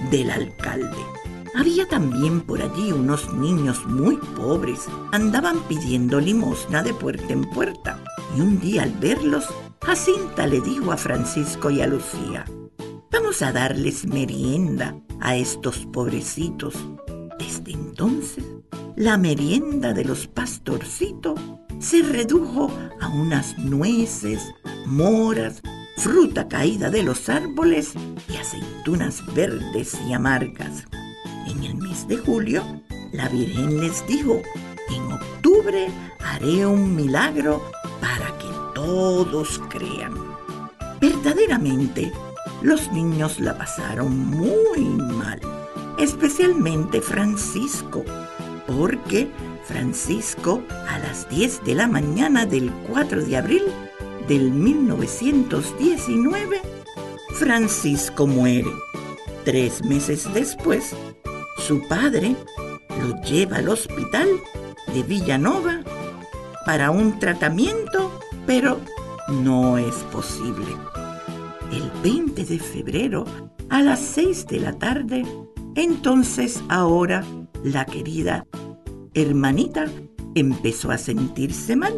del 0.09 0.31
alcalde. 0.31 1.14
Había 1.55 1.87
también 1.87 2.41
por 2.41 2.61
allí 2.61 2.91
unos 2.91 3.33
niños 3.33 3.85
muy 3.85 4.17
pobres. 4.17 4.87
Andaban 5.13 5.57
pidiendo 5.69 6.19
limosna 6.19 6.83
de 6.83 6.93
puerta 6.93 7.31
en 7.31 7.49
puerta. 7.49 8.03
Y 8.35 8.41
un 8.41 8.59
día 8.59 8.83
al 8.83 8.91
verlos, 8.91 9.45
Jacinta 9.81 10.47
le 10.47 10.59
dijo 10.59 10.91
a 10.91 10.97
Francisco 10.97 11.69
y 11.69 11.81
a 11.81 11.87
Lucía, 11.87 12.43
vamos 13.09 13.41
a 13.41 13.53
darles 13.53 14.05
merienda 14.05 14.99
a 15.21 15.37
estos 15.37 15.85
pobrecitos. 15.85 16.75
Desde 17.39 17.71
entonces, 17.71 18.43
la 18.97 19.17
merienda 19.17 19.93
de 19.93 20.03
los 20.03 20.27
pastorcitos 20.27 21.39
se 21.79 22.01
redujo 22.01 22.69
a 22.99 23.07
unas 23.07 23.57
nueces, 23.57 24.41
moras, 24.85 25.61
fruta 25.97 26.49
caída 26.49 26.89
de 26.89 27.03
los 27.03 27.29
árboles 27.29 27.93
y 28.27 28.35
aceitunas 28.35 29.23
verdes 29.33 29.97
y 30.07 30.13
amargas. 30.13 30.85
En 31.45 31.63
el 31.63 31.75
mes 31.75 32.07
de 32.07 32.17
julio, 32.17 32.63
la 33.11 33.29
Virgen 33.29 33.79
les 33.79 34.05
dijo, 34.07 34.41
en 34.89 35.11
octubre 35.11 35.87
haré 36.19 36.65
un 36.65 36.95
milagro 36.95 37.61
para 38.01 38.35
que 38.37 38.47
todos 38.73 39.61
crean. 39.69 40.13
Verdaderamente, 40.99 42.11
los 42.61 42.91
niños 42.91 43.39
la 43.39 43.57
pasaron 43.57 44.17
muy 44.17 44.81
mal, 44.81 45.39
especialmente 45.99 47.01
Francisco, 47.01 48.03
porque 48.65 49.29
Francisco 49.65 50.63
a 50.87 50.99
las 50.99 51.29
10 51.29 51.65
de 51.65 51.75
la 51.75 51.87
mañana 51.87 52.45
del 52.45 52.71
4 52.89 53.25
de 53.25 53.37
abril 53.37 53.63
del 54.27 54.51
1919, 54.51 56.61
Francisco 57.33 58.25
muere. 58.25 58.71
Tres 59.43 59.83
meses 59.83 60.27
después, 60.33 60.95
su 61.65 61.81
padre 61.87 62.35
lo 63.01 63.19
lleva 63.23 63.57
al 63.57 63.69
hospital 63.69 64.27
de 64.93 65.01
Villanova 65.01 65.79
para 66.63 66.91
un 66.91 67.17
tratamiento, 67.17 68.11
pero 68.45 68.79
no 69.29 69.79
es 69.79 69.95
posible. 70.11 70.67
El 71.71 71.89
20 72.03 72.45
de 72.45 72.59
febrero 72.59 73.25
a 73.69 73.81
las 73.81 73.99
6 73.99 74.45
de 74.45 74.59
la 74.59 74.73
tarde, 74.73 75.25
entonces 75.73 76.61
ahora 76.69 77.25
la 77.63 77.83
querida 77.85 78.45
hermanita 79.15 79.85
empezó 80.35 80.91
a 80.91 80.99
sentirse 80.99 81.75
mal 81.75 81.95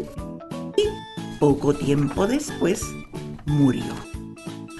y 0.77 1.39
poco 1.39 1.73
tiempo 1.73 2.25
después 2.25 2.85
murió. 3.45 4.06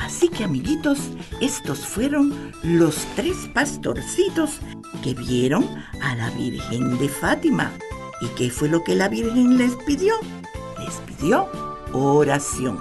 Así 0.08 0.30
que 0.30 0.46
amiguitos, 0.46 1.10
estos 1.42 1.80
fueron 1.80 2.54
los 2.64 2.96
tres 3.18 3.36
pastorcitos 3.54 4.62
que 5.04 5.14
vieron 5.14 5.68
a 6.02 6.16
la 6.16 6.30
Virgen 6.30 6.98
de 6.98 7.10
Fátima. 7.10 7.74
¿Y 8.22 8.28
qué 8.28 8.50
fue 8.50 8.70
lo 8.70 8.86
que 8.86 8.96
la 8.96 9.10
Virgen 9.10 9.58
les 9.58 9.76
pidió? 9.86 10.14
Les 10.80 10.94
pidió 11.02 11.50
oración, 11.92 12.80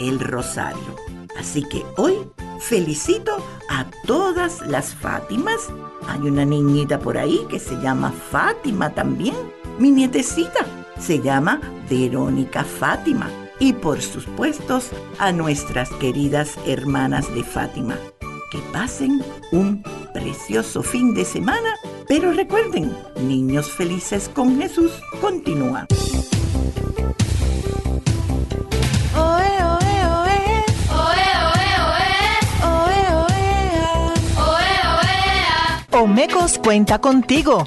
el 0.00 0.18
rosario. 0.18 0.96
Así 1.38 1.62
que 1.64 1.84
hoy 1.98 2.14
felicito 2.60 3.36
a 3.68 3.84
todas 4.06 4.66
las 4.66 4.94
Fátimas. 4.94 5.68
Hay 6.08 6.20
una 6.20 6.46
niñita 6.46 6.98
por 6.98 7.18
ahí 7.18 7.40
que 7.50 7.60
se 7.60 7.78
llama 7.82 8.10
Fátima 8.10 8.88
también. 8.88 9.36
Mi 9.78 9.90
nietecita 9.90 10.64
se 10.98 11.20
llama 11.20 11.60
Verónica 11.90 12.64
Fátima. 12.64 13.28
Y 13.64 13.72
por 13.72 14.02
supuesto 14.02 14.78
a 15.18 15.32
nuestras 15.32 15.88
queridas 15.92 16.58
hermanas 16.66 17.34
de 17.34 17.42
Fátima. 17.42 17.96
Que 18.50 18.58
pasen 18.74 19.24
un 19.52 19.82
precioso 20.12 20.82
fin 20.82 21.14
de 21.14 21.24
semana. 21.24 21.74
Pero 22.06 22.32
recuerden, 22.32 22.94
niños 23.22 23.70
felices 23.70 24.30
con 24.34 24.60
Jesús 24.60 24.92
continúa. 25.18 25.86
Omecos 35.90 36.58
cuenta 36.58 37.00
contigo. 37.00 37.66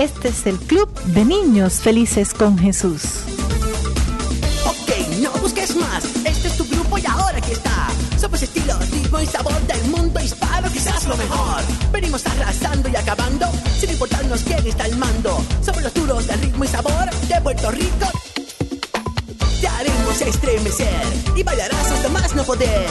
Este 0.00 0.28
es 0.28 0.46
el 0.46 0.56
Club 0.56 0.88
de 1.14 1.26
Niños 1.26 1.74
Felices 1.80 2.32
con 2.32 2.56
Jesús. 2.56 3.29
Lo 11.10 11.16
mejor. 11.16 11.62
Venimos 11.90 12.24
arrasando 12.24 12.88
y 12.88 12.94
acabando, 12.94 13.46
sin 13.78 13.90
importarnos 13.90 14.42
quién 14.42 14.64
está 14.64 14.84
al 14.84 14.96
mando. 14.96 15.44
Somos 15.64 15.82
los 15.82 15.92
duros 15.92 16.26
del 16.28 16.40
ritmo 16.40 16.64
y 16.64 16.68
sabor 16.68 17.10
de 17.10 17.40
Puerto 17.40 17.70
Rico. 17.72 18.06
Te 19.60 19.66
haremos 19.66 20.20
estremecer 20.20 21.02
y 21.36 21.42
bailarás 21.42 21.90
hasta 21.90 22.08
más 22.10 22.34
no 22.36 22.44
poder. 22.44 22.86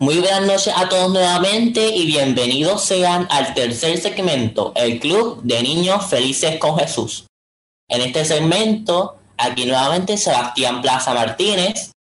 Muy 0.00 0.18
buenas 0.20 0.42
noches 0.42 0.74
a 0.76 0.88
todos 0.88 1.10
nuevamente 1.10 1.88
y 1.88 2.06
bienvenidos 2.06 2.84
sean 2.84 3.26
al 3.30 3.54
tercer 3.54 3.98
segmento, 3.98 4.72
el 4.76 5.00
Club 5.00 5.40
de 5.42 5.62
Niños 5.62 6.06
Felices 6.06 6.58
con 6.58 6.78
Jesús. 6.78 7.26
En 7.88 8.02
este 8.02 8.26
segmento, 8.26 9.16
aquí 9.38 9.64
nuevamente 9.64 10.18
Sebastián 10.18 10.82
Plaza 10.82 11.14
Martínez 11.14 11.92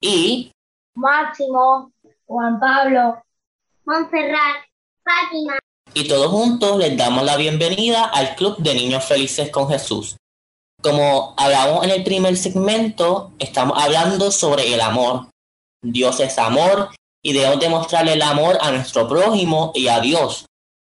y 0.00 0.52
Máximo, 0.94 1.92
Juan 2.26 2.60
Pablo, 2.60 3.22
Montserrat, 3.84 4.64
Fátima. 5.04 5.58
y 5.94 6.06
todos 6.06 6.30
juntos 6.30 6.78
les 6.78 6.96
damos 6.96 7.24
la 7.24 7.36
bienvenida 7.36 8.04
al 8.04 8.34
Club 8.36 8.58
de 8.58 8.74
Niños 8.74 9.04
Felices 9.04 9.50
con 9.50 9.68
Jesús. 9.68 10.16
Como 10.82 11.34
hablamos 11.36 11.84
en 11.84 11.90
el 11.90 12.04
primer 12.04 12.36
segmento, 12.36 13.32
estamos 13.38 13.82
hablando 13.82 14.30
sobre 14.30 14.72
el 14.72 14.80
amor. 14.80 15.28
Dios 15.82 16.20
es 16.20 16.38
amor 16.38 16.90
y 17.22 17.32
debemos 17.32 17.58
demostrarle 17.58 18.12
el 18.12 18.22
amor 18.22 18.58
a 18.60 18.70
nuestro 18.70 19.08
prójimo 19.08 19.72
y 19.74 19.88
a 19.88 20.00
Dios. 20.00 20.46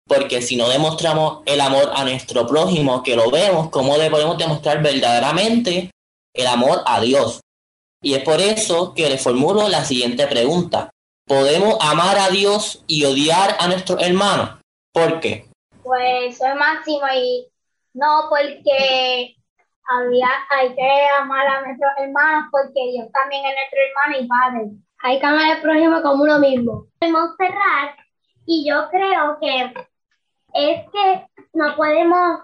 Porque 0.05 0.41
si 0.41 0.55
no 0.57 0.67
demostramos 0.67 1.43
el 1.45 1.61
amor 1.61 1.91
a 1.93 2.03
nuestro 2.03 2.47
prójimo, 2.47 3.03
que 3.03 3.15
lo 3.15 3.29
vemos, 3.29 3.69
¿cómo 3.69 3.95
le 3.95 4.09
podemos 4.09 4.37
demostrar 4.37 4.81
verdaderamente 4.81 5.91
el 6.33 6.47
amor 6.47 6.81
a 6.85 6.99
Dios? 6.99 7.39
Y 8.01 8.13
es 8.13 8.23
por 8.23 8.39
eso 8.39 8.93
que 8.93 9.09
le 9.09 9.17
formulo 9.17 9.67
la 9.67 9.83
siguiente 9.83 10.25
pregunta. 10.27 10.89
¿Podemos 11.25 11.77
amar 11.81 12.17
a 12.17 12.29
Dios 12.29 12.83
y 12.87 13.05
odiar 13.05 13.57
a 13.59 13.67
nuestros 13.67 14.01
hermanos? 14.01 14.59
¿Por 14.93 15.19
qué? 15.19 15.47
Pues 15.83 16.37
soy 16.37 16.55
máximo 16.57 17.05
y 17.13 17.47
no 17.93 18.27
porque 18.29 19.35
había, 19.89 20.27
hay 20.49 20.73
que 20.75 21.07
amar 21.19 21.45
a 21.47 21.61
nuestros 21.61 21.91
hermanos 21.97 22.45
porque 22.51 22.91
Dios 22.91 23.11
también 23.11 23.43
es 23.45 23.53
nuestro 23.55 23.79
hermano 23.87 24.23
y 24.23 24.27
padre. 24.27 24.71
Hay 25.01 25.19
que 25.19 25.25
amar 25.25 25.51
al 25.51 25.61
prójimo 25.61 26.01
como 26.01 26.23
uno 26.23 26.39
mismo. 26.39 26.87
Podemos 26.99 27.35
cerrar 27.37 27.95
y 28.45 28.67
yo 28.67 28.89
creo 28.89 29.37
que 29.39 29.73
es 30.53 30.89
que 30.91 31.27
no 31.53 31.75
podemos 31.75 32.41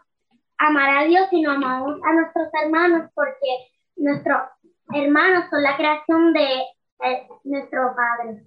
amar 0.57 0.97
a 0.97 1.03
Dios 1.05 1.27
si 1.29 1.41
no 1.41 1.51
amamos 1.51 1.99
a 2.03 2.13
nuestros 2.13 2.47
hermanos 2.61 3.09
porque 3.13 3.71
nuestros 3.95 4.37
hermanos 4.93 5.45
son 5.49 5.63
la 5.63 5.75
creación 5.77 6.33
de 6.33 6.61
eh, 7.03 7.27
nuestro 7.43 7.93
Padre. 7.95 8.43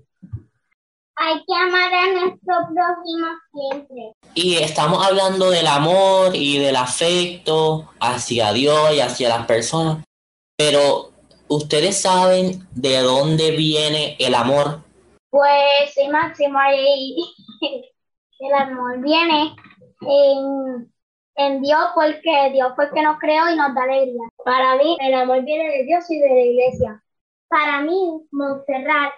Hay 1.16 1.44
que 1.44 1.54
amar 1.54 1.92
a 1.92 2.12
nuestro 2.12 2.54
prójimo 2.72 3.26
siempre. 3.52 4.12
Y 4.34 4.56
estamos 4.56 5.04
hablando 5.04 5.50
del 5.50 5.66
amor 5.66 6.34
y 6.34 6.58
del 6.58 6.76
afecto 6.76 7.90
hacia 7.98 8.52
Dios 8.52 8.94
y 8.94 9.00
hacia 9.00 9.28
las 9.28 9.46
personas. 9.46 10.04
Pero 10.56 11.10
ustedes 11.48 12.00
saben 12.00 12.66
de 12.72 12.98
dónde 12.98 13.50
viene 13.50 14.16
el 14.20 14.34
amor. 14.34 14.82
Pues 15.30 15.92
sí, 15.92 16.08
Máximo, 16.08 16.58
y 16.74 17.34
el 18.38 18.54
amor 18.54 19.00
viene 19.00 19.56
en, 20.02 20.92
en 21.38 21.62
Dios 21.62 21.80
porque 21.94 22.50
Dios 22.52 22.72
fue 22.74 22.86
el 22.86 22.90
que 22.92 23.02
nos 23.02 23.18
creó 23.18 23.48
y 23.50 23.56
nos 23.56 23.72
da 23.74 23.84
alegría. 23.84 24.28
Para 24.44 24.76
mí, 24.76 24.98
el 25.00 25.14
amor 25.14 25.44
viene 25.44 25.70
de 25.70 25.84
Dios 25.84 26.10
y 26.10 26.18
de 26.18 26.28
la 26.28 26.40
iglesia. 26.40 27.02
Para 27.48 27.80
mí, 27.80 28.26
Montserrat, 28.32 29.12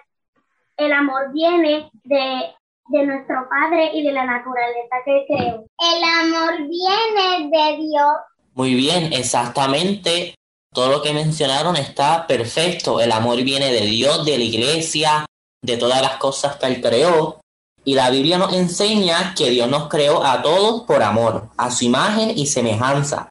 el 0.77 0.93
amor 0.93 1.33
viene 1.33 1.89
de, 2.03 2.53
de 2.89 3.05
nuestro 3.05 3.49
Padre 3.49 3.89
y 3.93 4.03
de 4.03 4.11
la 4.13 4.25
naturaleza 4.25 4.95
que 5.03 5.25
creó. 5.27 5.65
El 5.79 6.03
amor 6.21 6.57
viene 6.67 7.49
de 7.49 7.77
Dios. 7.77 8.13
Muy 8.53 8.75
bien, 8.75 9.11
exactamente. 9.13 10.35
Todo 10.71 10.91
lo 10.91 11.01
que 11.01 11.13
mencionaron 11.13 11.75
está 11.75 12.27
perfecto. 12.27 13.01
El 13.01 13.11
amor 13.11 13.41
viene 13.43 13.73
de 13.73 13.81
Dios, 13.81 14.25
de 14.25 14.37
la 14.37 14.43
iglesia, 14.43 15.25
de 15.61 15.77
todas 15.77 16.01
las 16.01 16.17
cosas 16.17 16.57
que 16.57 16.67
Él 16.67 16.81
creó. 16.81 17.40
Y 17.83 17.95
la 17.95 18.09
Biblia 18.09 18.37
nos 18.37 18.53
enseña 18.53 19.33
que 19.35 19.49
Dios 19.49 19.69
nos 19.69 19.89
creó 19.89 20.23
a 20.23 20.41
todos 20.41 20.83
por 20.83 21.01
amor, 21.01 21.49
a 21.57 21.71
su 21.71 21.85
imagen 21.85 22.37
y 22.37 22.45
semejanza. 22.45 23.29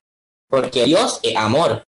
Porque 0.48 0.84
Dios 0.84 1.20
es 1.22 1.36
amor. 1.36 1.84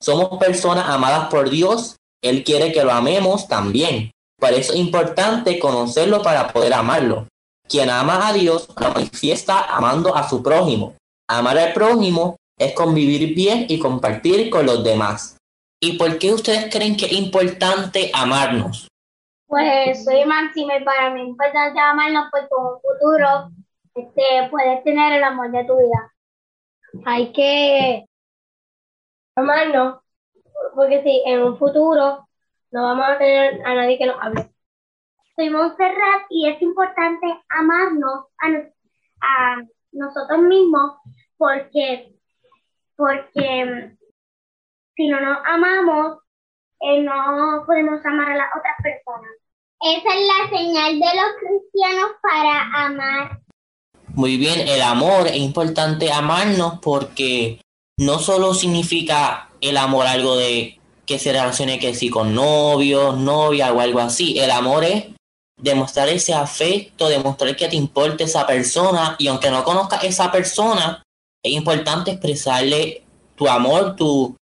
Somos 0.00 0.38
personas 0.38 0.88
amadas 0.88 1.28
por 1.28 1.50
Dios. 1.50 1.96
Él 2.22 2.42
quiere 2.42 2.72
que 2.72 2.84
lo 2.84 2.92
amemos 2.92 3.48
también. 3.48 4.12
Por 4.38 4.52
eso 4.52 4.72
es 4.72 4.78
importante 4.78 5.58
conocerlo 5.58 6.22
para 6.22 6.50
poder 6.52 6.72
amarlo. 6.72 7.28
Quien 7.68 7.90
ama 7.90 8.26
a 8.26 8.32
Dios 8.32 8.68
lo 8.80 8.90
manifiesta 8.92 9.60
amando 9.60 10.16
a 10.16 10.28
su 10.28 10.42
prójimo. 10.42 10.96
Amar 11.28 11.58
al 11.58 11.72
prójimo 11.74 12.36
es 12.58 12.72
convivir 12.72 13.34
bien 13.34 13.66
y 13.68 13.78
compartir 13.78 14.48
con 14.50 14.66
los 14.66 14.82
demás. 14.82 15.36
¿Y 15.82 15.92
por 15.92 16.18
qué 16.18 16.32
ustedes 16.32 16.72
creen 16.72 16.96
que 16.96 17.06
es 17.06 17.12
importante 17.12 18.10
amarnos? 18.12 18.89
Pues 19.50 20.04
soy 20.04 20.24
Máximo 20.24 20.70
y 20.78 20.84
para 20.84 21.10
mí 21.10 21.22
es 21.22 21.28
importante 21.28 21.78
amarnos 21.80 22.28
porque 22.30 22.46
en 22.56 22.64
un 22.66 22.80
futuro 22.80 23.50
este, 23.94 24.48
puedes 24.50 24.82
tener 24.84 25.12
el 25.14 25.24
amor 25.24 25.50
de 25.50 25.64
tu 25.64 25.76
vida. 25.76 26.12
Hay 27.04 27.32
que 27.32 28.06
amarnos 29.36 30.00
porque 30.74 31.02
si 31.02 31.22
en 31.26 31.42
un 31.42 31.58
futuro 31.58 32.28
no 32.70 32.82
vamos 32.82 33.06
a 33.08 33.18
tener 33.18 33.66
a 33.66 33.74
nadie 33.74 33.98
que 33.98 34.06
nos 34.06 34.22
hable. 34.22 34.50
Soy 35.36 35.50
Montserrat 35.50 36.22
y 36.30 36.48
es 36.48 36.62
importante 36.62 37.26
amarnos 37.48 38.26
a, 38.38 38.48
nos- 38.48 38.72
a 39.22 39.56
nosotros 39.92 40.40
mismos 40.42 40.98
porque, 41.38 42.14
porque 42.96 43.96
si 44.96 45.08
no 45.08 45.20
nos 45.20 45.38
amamos, 45.46 46.18
eh, 46.80 47.02
no 47.02 47.64
podemos 47.66 48.04
amar 48.06 48.32
a 48.32 48.36
las 48.36 48.48
otras 48.56 48.76
personas. 48.82 49.39
Esa 49.82 50.14
es 50.14 50.26
la 50.26 50.58
señal 50.58 50.92
de 51.00 51.06
los 51.06 51.32
cristianos 51.40 52.10
para 52.22 52.84
amar. 52.84 53.40
Muy 54.08 54.36
bien, 54.36 54.68
el 54.68 54.82
amor 54.82 55.26
es 55.28 55.36
importante 55.36 56.12
amarnos 56.12 56.80
porque 56.82 57.62
no 57.98 58.18
solo 58.18 58.52
significa 58.52 59.48
el 59.62 59.78
amor 59.78 60.06
algo 60.06 60.36
de 60.36 60.78
que 61.06 61.18
se 61.18 61.32
relacione 61.32 61.78
que 61.78 61.94
sí 61.94 62.10
con 62.10 62.34
novios, 62.34 63.16
novia 63.16 63.72
o 63.72 63.80
algo 63.80 64.00
así. 64.00 64.38
El 64.38 64.50
amor 64.50 64.84
es 64.84 65.06
demostrar 65.56 66.10
ese 66.10 66.34
afecto, 66.34 67.08
demostrar 67.08 67.56
que 67.56 67.68
te 67.68 67.76
importa 67.76 68.24
esa 68.24 68.46
persona 68.46 69.16
y 69.18 69.28
aunque 69.28 69.50
no 69.50 69.64
conozcas 69.64 70.04
esa 70.04 70.30
persona, 70.30 71.02
es 71.42 71.52
importante 71.52 72.10
expresarle 72.10 73.02
tu 73.34 73.48
amor, 73.48 73.96
tu, 73.96 74.36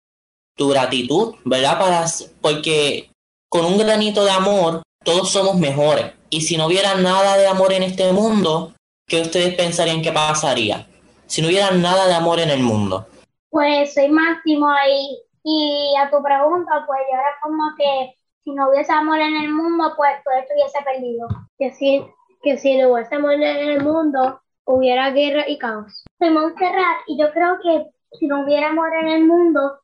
tu 0.57 0.68
gratitud, 0.68 1.35
¿verdad? 1.44 1.79
Para, 1.79 2.07
porque 2.40 3.11
con 3.51 3.66
un 3.66 3.77
granito 3.77 4.25
de 4.25 4.31
amor 4.31 4.83
todos 5.07 5.31
somos 5.31 5.57
mejores. 5.57 6.12
Y 6.29 6.42
si 6.42 6.59
no 6.59 6.66
hubiera 6.66 6.97
nada 6.97 7.38
de 7.38 7.47
amor 7.47 7.73
en 7.73 7.85
este 7.85 8.12
mundo, 8.12 8.75
¿qué 9.07 9.23
ustedes 9.23 9.55
pensarían 9.55 10.03
que 10.03 10.12
pasaría? 10.12 10.87
Si 11.27 11.40
no 11.40 11.49
hubiera 11.49 11.71
nada 11.71 12.07
de 12.07 12.14
amor 12.14 12.40
en 12.40 12.51
el 12.51 12.62
mundo. 12.62 13.07
Pues 13.49 13.95
soy 13.95 14.09
Máximo 14.09 14.69
y, 14.90 15.19
y 15.45 15.95
a 15.97 16.11
tu 16.11 16.23
pregunta, 16.23 16.85
pues 16.87 17.01
yo 17.11 17.16
era 17.16 17.35
como 17.40 17.62
que 17.79 18.14
si 18.45 18.53
no 18.53 18.69
hubiese 18.69 18.92
amor 18.92 19.19
en 19.19 19.37
el 19.37 19.51
mundo, 19.51 19.95
pues 19.97 20.12
todo 20.25 20.35
estuviese 20.35 20.79
perdido. 20.85 21.29
Que 21.57 21.73
si, 21.73 22.05
que 22.42 22.59
si 22.59 22.77
no 22.77 22.92
hubiese 22.92 23.14
amor 23.14 23.35
en 23.35 23.71
el 23.71 23.83
mundo, 23.83 24.40
hubiera 24.64 25.11
guerra 25.11 25.49
y 25.49 25.57
caos. 25.59 26.05
Soy 26.19 26.31
Montserrat 26.31 26.99
y 27.07 27.19
yo 27.19 27.33
creo 27.33 27.59
que 27.62 27.87
si 28.19 28.27
no 28.27 28.42
hubiera 28.42 28.71
amor 28.71 28.90
en 28.95 29.09
el 29.09 29.25
mundo, 29.25 29.79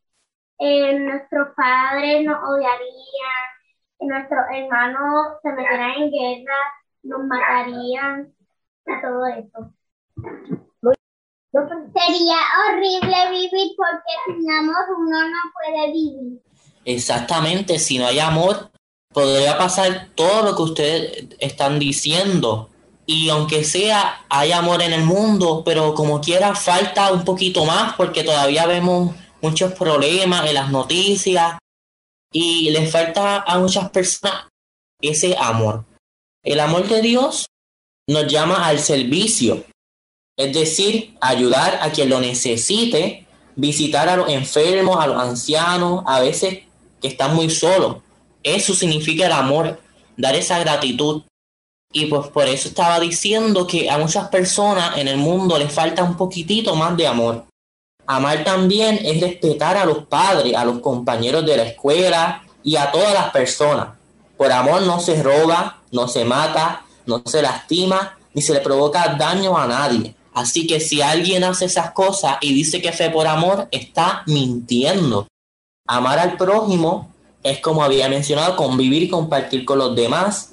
eh, 0.58 0.98
nuestros 0.98 1.48
padres 1.56 2.24
nos 2.24 2.38
odiarían, 2.42 3.51
nuestros 4.06 4.40
hermanos 4.52 5.38
se 5.42 5.52
meterían 5.52 6.02
en 6.02 6.10
guerra, 6.10 6.58
nos 7.02 7.24
matarían 7.24 8.32
y 8.86 9.02
todo 9.02 9.26
eso. 9.26 9.72
Sería 11.52 12.36
horrible 12.66 13.30
vivir 13.30 13.72
porque 13.76 14.40
sin 14.40 14.50
amor 14.50 14.84
uno 14.98 15.18
no 15.28 15.38
puede 15.52 15.92
vivir. 15.92 16.42
Exactamente, 16.84 17.78
si 17.78 17.98
no 17.98 18.06
hay 18.06 18.18
amor, 18.18 18.70
podría 19.12 19.58
pasar 19.58 20.08
todo 20.14 20.42
lo 20.42 20.56
que 20.56 20.62
ustedes 20.62 21.26
están 21.38 21.78
diciendo. 21.78 22.70
Y 23.04 23.28
aunque 23.28 23.64
sea, 23.64 24.24
hay 24.30 24.52
amor 24.52 24.80
en 24.80 24.92
el 24.92 25.04
mundo, 25.04 25.62
pero 25.64 25.94
como 25.94 26.20
quiera 26.20 26.54
falta 26.54 27.12
un 27.12 27.24
poquito 27.24 27.64
más 27.66 27.94
porque 27.94 28.24
todavía 28.24 28.66
vemos 28.66 29.14
muchos 29.42 29.72
problemas 29.74 30.46
en 30.46 30.54
las 30.54 30.70
noticias 30.70 31.58
y 32.32 32.70
les 32.70 32.90
falta 32.90 33.42
a 33.42 33.58
muchas 33.58 33.90
personas 33.90 34.46
ese 35.00 35.36
amor. 35.38 35.84
El 36.42 36.60
amor 36.60 36.88
de 36.88 37.02
Dios 37.02 37.46
nos 38.08 38.26
llama 38.26 38.66
al 38.66 38.78
servicio, 38.78 39.64
es 40.36 40.52
decir, 40.52 41.16
ayudar 41.20 41.78
a 41.82 41.90
quien 41.92 42.08
lo 42.08 42.20
necesite, 42.20 43.26
visitar 43.54 44.08
a 44.08 44.16
los 44.16 44.28
enfermos, 44.28 44.96
a 44.96 45.06
los 45.06 45.22
ancianos, 45.22 46.02
a 46.06 46.20
veces 46.20 46.60
que 47.00 47.08
están 47.08 47.34
muy 47.34 47.50
solos. 47.50 47.98
Eso 48.42 48.74
significa 48.74 49.26
el 49.26 49.32
amor, 49.32 49.80
dar 50.16 50.34
esa 50.34 50.58
gratitud. 50.58 51.22
Y 51.92 52.06
pues 52.06 52.28
por 52.28 52.48
eso 52.48 52.68
estaba 52.68 52.98
diciendo 52.98 53.66
que 53.66 53.90
a 53.90 53.98
muchas 53.98 54.28
personas 54.28 54.96
en 54.96 55.08
el 55.08 55.18
mundo 55.18 55.58
les 55.58 55.72
falta 55.72 56.02
un 56.02 56.16
poquitito 56.16 56.74
más 56.74 56.96
de 56.96 57.06
amor. 57.06 57.44
Amar 58.06 58.44
también 58.44 58.98
es 59.02 59.20
respetar 59.20 59.76
a 59.76 59.84
los 59.84 60.06
padres, 60.06 60.54
a 60.54 60.64
los 60.64 60.80
compañeros 60.80 61.46
de 61.46 61.56
la 61.56 61.62
escuela 61.62 62.42
y 62.62 62.76
a 62.76 62.90
todas 62.90 63.14
las 63.14 63.30
personas. 63.30 63.88
Por 64.36 64.50
amor 64.50 64.82
no 64.82 65.00
se 65.00 65.22
roba, 65.22 65.82
no 65.92 66.08
se 66.08 66.24
mata, 66.24 66.84
no 67.06 67.22
se 67.24 67.42
lastima, 67.42 68.18
ni 68.34 68.42
se 68.42 68.54
le 68.54 68.60
provoca 68.60 69.14
daño 69.18 69.56
a 69.56 69.66
nadie. 69.66 70.14
Así 70.34 70.66
que 70.66 70.80
si 70.80 71.02
alguien 71.02 71.44
hace 71.44 71.66
esas 71.66 71.92
cosas 71.92 72.38
y 72.40 72.54
dice 72.54 72.80
que 72.80 72.92
fue 72.92 73.10
por 73.10 73.26
amor, 73.26 73.68
está 73.70 74.22
mintiendo. 74.26 75.28
Amar 75.86 76.18
al 76.18 76.36
prójimo 76.36 77.12
es 77.42 77.60
como 77.60 77.82
había 77.84 78.08
mencionado, 78.08 78.56
convivir 78.56 79.02
y 79.02 79.08
compartir 79.08 79.64
con 79.64 79.78
los 79.78 79.94
demás. 79.94 80.48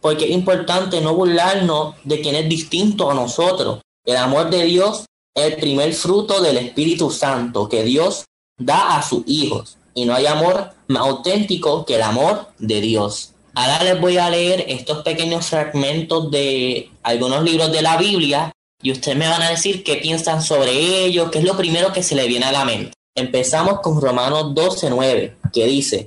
porque 0.00 0.24
es 0.24 0.32
importante 0.32 1.00
no 1.00 1.14
burlarnos 1.14 1.94
de 2.02 2.20
quien 2.20 2.34
es 2.34 2.48
distinto 2.48 3.08
a 3.08 3.14
nosotros. 3.14 3.80
El 4.04 4.16
amor 4.16 4.50
de 4.50 4.64
Dios 4.64 5.04
el 5.34 5.56
primer 5.56 5.92
fruto 5.94 6.40
del 6.40 6.58
Espíritu 6.58 7.10
Santo 7.10 7.68
que 7.68 7.84
Dios 7.84 8.24
da 8.58 8.96
a 8.96 9.02
sus 9.02 9.22
hijos. 9.26 9.78
Y 9.94 10.04
no 10.04 10.14
hay 10.14 10.26
amor 10.26 10.72
más 10.88 11.02
auténtico 11.02 11.84
que 11.84 11.96
el 11.96 12.02
amor 12.02 12.48
de 12.58 12.80
Dios. 12.80 13.32
Ahora 13.54 13.84
les 13.84 14.00
voy 14.00 14.16
a 14.16 14.30
leer 14.30 14.64
estos 14.68 15.02
pequeños 15.02 15.46
fragmentos 15.46 16.30
de 16.30 16.90
algunos 17.02 17.42
libros 17.42 17.70
de 17.70 17.82
la 17.82 17.98
Biblia 17.98 18.52
y 18.82 18.92
ustedes 18.92 19.16
me 19.16 19.28
van 19.28 19.42
a 19.42 19.50
decir 19.50 19.84
qué 19.84 19.96
piensan 19.96 20.42
sobre 20.42 21.04
ellos, 21.04 21.30
qué 21.30 21.38
es 21.38 21.44
lo 21.44 21.56
primero 21.56 21.92
que 21.92 22.02
se 22.02 22.14
le 22.14 22.26
viene 22.26 22.46
a 22.46 22.52
la 22.52 22.64
mente. 22.64 22.92
Empezamos 23.14 23.80
con 23.80 24.00
Romanos 24.00 24.54
12:9, 24.54 25.36
que 25.52 25.66
dice 25.66 26.06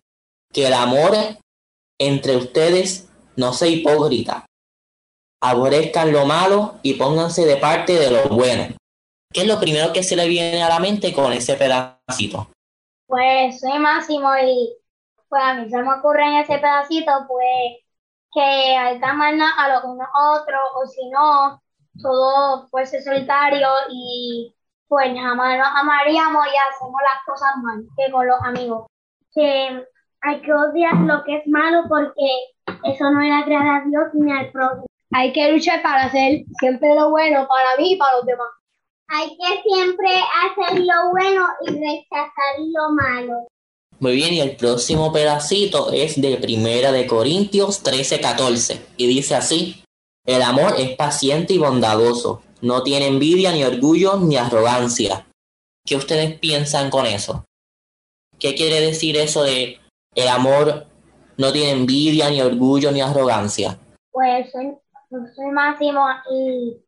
que 0.52 0.68
el 0.68 0.74
amor 0.74 1.16
entre 2.00 2.36
ustedes 2.36 3.08
no 3.36 3.54
sea 3.54 3.68
hipócrita. 3.68 4.46
Aborrezcan 5.42 6.12
lo 6.12 6.26
malo 6.26 6.76
y 6.82 6.96
pónganse 6.96 7.46
de 7.46 7.58
parte 7.58 7.94
de 7.94 8.10
lo 8.10 8.30
bueno. 8.30 8.76
¿Qué 9.36 9.42
es 9.42 9.48
lo 9.50 9.60
primero 9.60 9.92
que 9.92 10.02
se 10.02 10.16
le 10.16 10.30
viene 10.30 10.64
a 10.64 10.70
la 10.70 10.80
mente 10.80 11.14
con 11.14 11.34
ese 11.34 11.56
pedacito? 11.56 12.48
Pues 13.06 13.60
soy 13.60 13.78
Máximo 13.80 14.30
y 14.42 14.74
pues 15.28 15.44
a 15.44 15.56
mí 15.56 15.70
se 15.70 15.78
me 15.84 15.94
ocurre 15.94 16.24
en 16.24 16.36
ese 16.36 16.58
pedacito 16.58 17.12
pues 17.28 17.84
que 18.34 18.40
hay 18.42 18.98
que 18.98 19.06
amarnos 19.06 19.50
a 19.58 19.74
los 19.74 19.84
unos 19.84 20.08
a 20.08 20.40
otros 20.40 20.62
o 20.76 20.88
si 20.88 21.10
no, 21.10 21.62
todo 22.02 22.70
pues 22.72 22.94
es 22.94 23.04
solitario 23.04 23.68
y 23.90 24.56
pues 24.88 25.14
jamás 25.14 25.58
nos 25.58 25.68
amaríamos 25.82 26.46
y 26.46 26.56
hacemos 26.56 27.02
las 27.02 27.26
cosas 27.26 27.58
mal 27.62 27.84
que 27.98 28.10
con 28.14 28.26
los 28.26 28.42
amigos. 28.42 28.88
Que 29.34 29.86
hay 30.22 30.42
que 30.44 30.54
odiar 30.54 30.96
lo 30.96 31.26
que 31.26 31.40
es 31.40 31.48
malo 31.48 31.84
porque 31.90 32.26
eso 32.86 33.12
no 33.12 33.20
le 33.20 33.34
agrada 33.34 33.80
a 33.80 33.82
Dios 33.82 34.14
ni 34.14 34.32
al 34.32 34.50
prójimo. 34.54 34.86
Hay 35.12 35.34
que 35.34 35.52
luchar 35.52 35.82
para 35.82 36.04
hacer 36.06 36.46
siempre 36.58 36.96
lo 36.96 37.10
bueno 37.10 37.46
para 37.50 37.76
mí 37.78 37.96
y 37.96 37.98
para 37.98 38.16
los 38.16 38.26
demás. 38.26 38.48
Hay 39.08 39.30
que 39.38 39.62
siempre 39.70 40.10
hacer 40.10 40.80
lo 40.80 41.12
bueno 41.12 41.46
y 41.66 41.70
rechazar 41.70 42.60
lo 42.60 42.90
malo. 42.92 43.48
Muy 44.00 44.16
bien, 44.16 44.34
y 44.34 44.42
el 44.42 44.56
próximo 44.56 45.14
pedacito 45.14 45.92
es 45.92 46.20
de 46.20 46.38
Primera 46.38 46.92
de 46.92 47.08
Corintios 47.08 47.84
13:14 47.84 48.80
y 48.98 49.08
dice 49.08 49.36
así: 49.36 49.84
El 50.26 50.42
amor 50.42 50.76
es 50.78 50.96
paciente 50.96 51.54
y 51.54 51.60
bondadoso, 51.60 52.42
no 52.62 52.84
tiene 52.84 53.08
envidia 53.08 53.52
ni 53.52 53.64
orgullo 53.64 54.18
ni 54.18 54.38
arrogancia. 54.38 55.28
¿Qué 55.86 55.96
ustedes 55.96 56.38
piensan 56.40 56.90
con 56.90 57.06
eso? 57.06 57.46
¿Qué 58.40 58.56
quiere 58.56 58.82
decir 58.82 59.16
eso 59.18 59.44
de 59.44 59.80
el 60.16 60.28
amor 60.28 60.88
no 61.38 61.52
tiene 61.54 61.72
envidia 61.72 62.30
ni 62.30 62.42
orgullo 62.42 62.92
ni 62.92 63.02
arrogancia? 63.02 63.80
Pues 64.12 64.52
soy, 64.52 64.74
soy 65.36 65.52
Máximo 65.52 66.06
y 66.32 66.85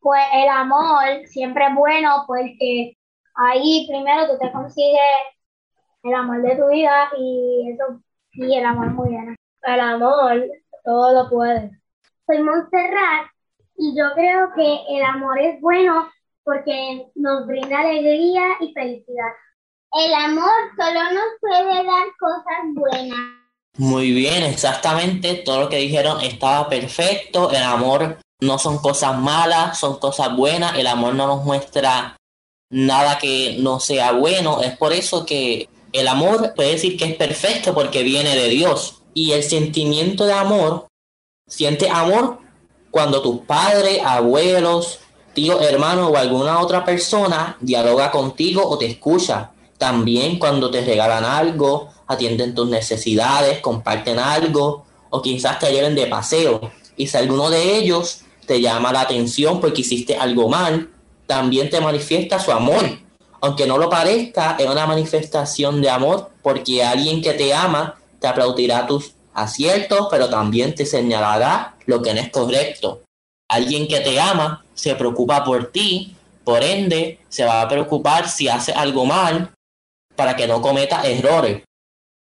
pues 0.00 0.22
el 0.34 0.48
amor 0.48 1.26
siempre 1.26 1.66
es 1.66 1.74
bueno 1.74 2.24
porque 2.26 2.96
ahí 3.34 3.86
primero 3.88 4.26
tú 4.26 4.38
te 4.38 4.52
consigues 4.52 5.00
el 6.02 6.14
amor 6.14 6.42
de 6.42 6.56
tu 6.56 6.68
vida 6.68 7.10
y 7.18 7.70
eso, 7.72 8.00
y 8.32 8.54
el 8.56 8.64
amor 8.64 8.90
muy 8.90 9.10
bien. 9.10 9.36
El 9.62 9.80
amor 9.80 10.44
todo 10.84 11.12
lo 11.12 11.28
puede. 11.28 11.70
Soy 12.26 12.42
Montserrat 12.42 13.26
y 13.76 13.96
yo 13.96 14.12
creo 14.14 14.52
que 14.54 14.78
el 14.88 15.02
amor 15.04 15.38
es 15.38 15.60
bueno 15.60 16.10
porque 16.44 17.06
nos 17.14 17.46
brinda 17.46 17.80
alegría 17.80 18.42
y 18.60 18.72
felicidad. 18.72 19.32
El 19.92 20.14
amor 20.14 20.50
solo 20.78 21.00
nos 21.12 21.24
puede 21.40 21.84
dar 21.84 22.06
cosas 22.18 22.74
buenas. 22.74 23.18
Muy 23.76 24.12
bien, 24.12 24.44
exactamente, 24.44 25.42
todo 25.44 25.62
lo 25.62 25.68
que 25.68 25.76
dijeron 25.76 26.20
estaba 26.20 26.68
perfecto. 26.68 27.50
El 27.50 27.62
amor 27.62 28.18
no 28.40 28.58
son 28.58 28.78
cosas 28.78 29.18
malas, 29.18 29.78
son 29.78 29.98
cosas 29.98 30.34
buenas. 30.34 30.78
El 30.78 30.86
amor 30.86 31.14
no 31.14 31.26
nos 31.26 31.44
muestra 31.44 32.16
nada 32.70 33.18
que 33.18 33.56
no 33.58 33.80
sea 33.80 34.12
bueno. 34.12 34.62
Es 34.62 34.76
por 34.76 34.92
eso 34.92 35.26
que 35.26 35.68
el 35.92 36.08
amor 36.08 36.54
puede 36.54 36.72
decir 36.72 36.96
que 36.96 37.04
es 37.04 37.16
perfecto 37.16 37.74
porque 37.74 38.02
viene 38.02 38.34
de 38.36 38.48
Dios. 38.48 39.02
Y 39.12 39.32
el 39.32 39.42
sentimiento 39.42 40.24
de 40.24 40.32
amor, 40.32 40.86
siente 41.46 41.90
amor 41.90 42.38
cuando 42.90 43.22
tus 43.22 43.40
padres, 43.40 44.00
abuelos, 44.04 45.00
tíos, 45.34 45.62
hermanos 45.62 46.10
o 46.12 46.16
alguna 46.16 46.60
otra 46.60 46.84
persona 46.84 47.56
dialoga 47.60 48.10
contigo 48.10 48.66
o 48.66 48.78
te 48.78 48.86
escucha. 48.86 49.50
También 49.78 50.38
cuando 50.38 50.70
te 50.70 50.84
regalan 50.84 51.24
algo, 51.24 51.88
atienden 52.06 52.54
tus 52.54 52.68
necesidades, 52.68 53.60
comparten 53.60 54.18
algo 54.18 54.84
o 55.10 55.22
quizás 55.22 55.58
te 55.58 55.72
lleven 55.72 55.94
de 55.94 56.06
paseo. 56.06 56.60
Y 56.96 57.06
si 57.06 57.16
alguno 57.16 57.50
de 57.50 57.76
ellos 57.76 58.22
te 58.50 58.60
llama 58.60 58.92
la 58.92 59.02
atención 59.02 59.60
porque 59.60 59.82
hiciste 59.82 60.16
algo 60.16 60.48
mal, 60.48 60.90
también 61.28 61.70
te 61.70 61.80
manifiesta 61.80 62.40
su 62.40 62.50
amor. 62.50 62.82
Aunque 63.40 63.64
no 63.64 63.78
lo 63.78 63.88
parezca, 63.88 64.56
es 64.58 64.66
una 64.66 64.88
manifestación 64.88 65.80
de 65.80 65.88
amor 65.88 66.32
porque 66.42 66.82
alguien 66.82 67.22
que 67.22 67.34
te 67.34 67.54
ama 67.54 67.94
te 68.18 68.26
aplaudirá 68.26 68.88
tus 68.88 69.12
aciertos, 69.34 70.08
pero 70.10 70.28
también 70.28 70.74
te 70.74 70.84
señalará 70.84 71.76
lo 71.86 72.02
que 72.02 72.12
no 72.12 72.18
es 72.18 72.30
correcto. 72.30 73.02
Alguien 73.48 73.86
que 73.86 74.00
te 74.00 74.18
ama 74.18 74.64
se 74.74 74.96
preocupa 74.96 75.44
por 75.44 75.70
ti, 75.70 76.16
por 76.42 76.64
ende 76.64 77.20
se 77.28 77.44
va 77.44 77.62
a 77.62 77.68
preocupar 77.68 78.28
si 78.28 78.48
hace 78.48 78.72
algo 78.72 79.06
mal 79.06 79.52
para 80.16 80.34
que 80.34 80.48
no 80.48 80.60
cometa 80.60 81.06
errores. 81.06 81.62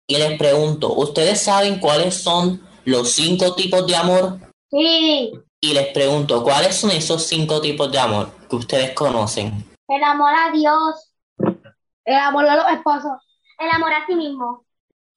Y 0.07 0.17
les 0.17 0.37
pregunto, 0.37 0.93
¿ustedes 0.93 1.41
saben 1.41 1.79
cuáles 1.79 2.13
son 2.13 2.61
los 2.85 3.09
cinco 3.09 3.55
tipos 3.55 3.87
de 3.87 3.95
amor? 3.95 4.37
Sí, 4.69 5.33
Y 5.63 5.73
les 5.73 5.93
pregunto, 5.93 6.43
¿cuáles 6.43 6.75
son 6.75 6.91
esos 6.91 7.25
cinco 7.25 7.61
tipos 7.61 7.89
de 7.89 7.97
amor 7.97 8.29
que 8.49 8.57
ustedes 8.57 8.91
conocen? 8.91 9.65
el 9.87 10.03
amor 10.03 10.33
a 10.35 10.51
Dios, 10.51 11.13
El 12.03 12.15
amor 12.15 12.45
a 12.49 12.57
los 12.57 12.65
esposos. 12.69 13.13
el 13.59 13.69
amor 13.69 13.93
a 13.93 14.05
sí 14.05 14.13
mismo, 14.13 14.65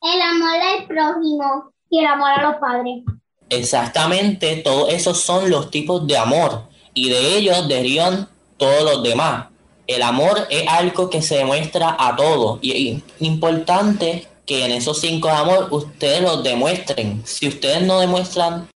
el 0.00 0.22
amor 0.22 0.61
al 0.62 0.87
prójimo 0.87 1.72
y 1.90 1.98
el 1.98 2.06
amor 2.06 2.30
a 2.30 2.42
los 2.42 2.54
padres. 2.61 3.02
Exactamente, 3.50 4.59
todos 4.59 4.90
esos 4.90 5.20
son 5.20 5.50
los 5.50 5.68
tipos 5.72 6.06
de 6.06 6.16
amor 6.16 6.62
y 6.94 7.09
de 7.09 7.38
ellos 7.38 7.66
derivan 7.66 8.28
todos 8.56 8.85
los 8.85 9.02
demás. 9.02 9.48
El 9.88 10.02
amor 10.02 10.46
es 10.48 10.68
algo 10.68 11.11
que 11.11 11.22
se 11.22 11.38
demuestra 11.38 11.96
a 11.98 12.14
todos 12.14 12.61
y 12.62 12.92
es 12.92 13.02
importante 13.18 14.28
que 14.46 14.64
en 14.64 14.70
esos 14.70 15.00
cinco 15.00 15.26
de 15.26 15.35
amor 15.35 15.68
ustedes 15.72 16.22
los 16.22 16.44
demuestren. 16.44 17.26
Si 17.26 17.48
ustedes 17.48 17.82
no 17.82 17.98
demuestran 17.98 18.68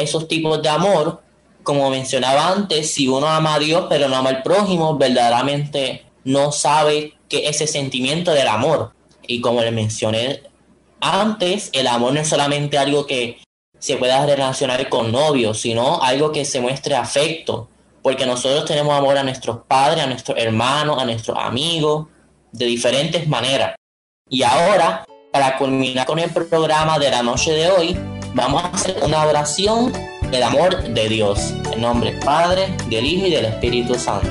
esos 0.00 0.28
tipos 0.28 0.62
de 0.62 0.68
amor, 0.68 1.22
como 1.62 1.90
mencionaba 1.90 2.48
antes, 2.48 2.92
si 2.92 3.08
uno 3.08 3.28
ama 3.28 3.54
a 3.54 3.58
Dios 3.58 3.86
pero 3.88 4.08
no 4.08 4.16
ama 4.16 4.30
al 4.30 4.42
prójimo, 4.42 4.96
verdaderamente 4.96 6.04
no 6.24 6.52
sabe 6.52 7.14
qué 7.28 7.48
es 7.48 7.56
ese 7.56 7.66
sentimiento 7.66 8.32
del 8.32 8.48
amor. 8.48 8.92
Y 9.26 9.40
como 9.40 9.62
les 9.62 9.72
mencioné 9.72 10.42
antes, 11.00 11.70
el 11.72 11.86
amor 11.86 12.12
no 12.12 12.20
es 12.20 12.28
solamente 12.28 12.78
algo 12.78 13.06
que 13.06 13.38
se 13.78 13.96
pueda 13.96 14.24
relacionar 14.26 14.88
con 14.88 15.10
novios, 15.10 15.60
sino 15.60 16.02
algo 16.02 16.32
que 16.32 16.44
se 16.44 16.60
muestre 16.60 16.94
afecto, 16.94 17.68
porque 18.02 18.26
nosotros 18.26 18.66
tenemos 18.66 18.96
amor 18.96 19.16
a 19.16 19.22
nuestros 19.22 19.58
padres, 19.66 20.04
a 20.04 20.06
nuestros 20.06 20.36
hermanos, 20.38 21.00
a 21.00 21.04
nuestros 21.04 21.38
amigos, 21.38 22.06
de 22.52 22.66
diferentes 22.66 23.26
maneras. 23.28 23.74
Y 24.28 24.42
ahora, 24.42 25.04
para 25.32 25.56
culminar 25.56 26.06
con 26.06 26.18
el 26.18 26.30
programa 26.30 26.98
de 26.98 27.10
la 27.10 27.22
noche 27.22 27.52
de 27.52 27.70
hoy, 27.70 27.96
vamos 28.34 28.64
a 28.64 28.68
hacer 28.68 28.96
una 29.02 29.24
oración 29.24 29.92
del 30.30 30.42
amor 30.42 30.82
de 30.82 31.08
Dios, 31.08 31.54
en 31.72 31.80
nombre 31.80 32.12
del 32.12 32.20
Padre, 32.20 32.76
del 32.88 33.04
Hijo 33.04 33.26
y 33.26 33.30
del 33.30 33.46
Espíritu 33.46 33.94
Santo. 33.94 34.28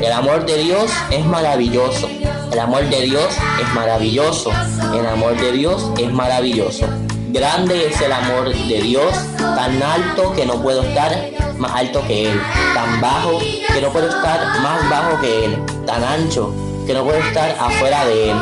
El 0.00 0.12
amor 0.12 0.44
de 0.44 0.58
Dios 0.58 0.90
es 1.10 1.24
maravilloso. 1.24 2.08
El 2.52 2.58
amor 2.58 2.88
de 2.88 3.02
Dios 3.02 3.28
es 3.60 3.74
maravilloso. 3.74 4.50
El 4.92 5.06
amor 5.06 5.36
de 5.40 5.52
Dios 5.52 5.90
es 5.98 6.12
maravilloso. 6.12 6.86
Grande 7.28 7.86
es 7.86 8.00
el 8.00 8.12
amor 8.12 8.52
de 8.52 8.82
Dios, 8.82 9.14
tan 9.36 9.82
alto 9.82 10.32
que 10.32 10.46
no 10.46 10.62
puedo 10.62 10.82
estar 10.82 11.12
más 11.58 11.72
alto 11.72 12.02
que 12.06 12.30
Él, 12.30 12.40
tan 12.74 13.00
bajo 13.00 13.38
que 13.38 13.80
no 13.80 13.90
puedo 13.90 14.08
estar 14.08 14.60
más 14.60 14.88
bajo 14.90 15.20
que 15.20 15.46
Él, 15.46 15.62
tan 15.86 16.04
ancho 16.04 16.52
que 16.86 16.94
no 16.94 17.04
puedo 17.04 17.18
estar 17.18 17.56
afuera 17.58 18.04
de 18.04 18.30
Él. 18.30 18.36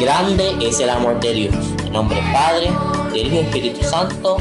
Grande 0.00 0.56
es 0.60 0.80
el 0.80 0.90
amor 0.90 1.20
de 1.20 1.32
Dios. 1.32 1.54
En 1.84 1.92
nombre 1.92 2.20
Padre, 2.32 2.70
del 3.22 3.32
Espíritu 3.38 3.84
Santo. 3.84 4.38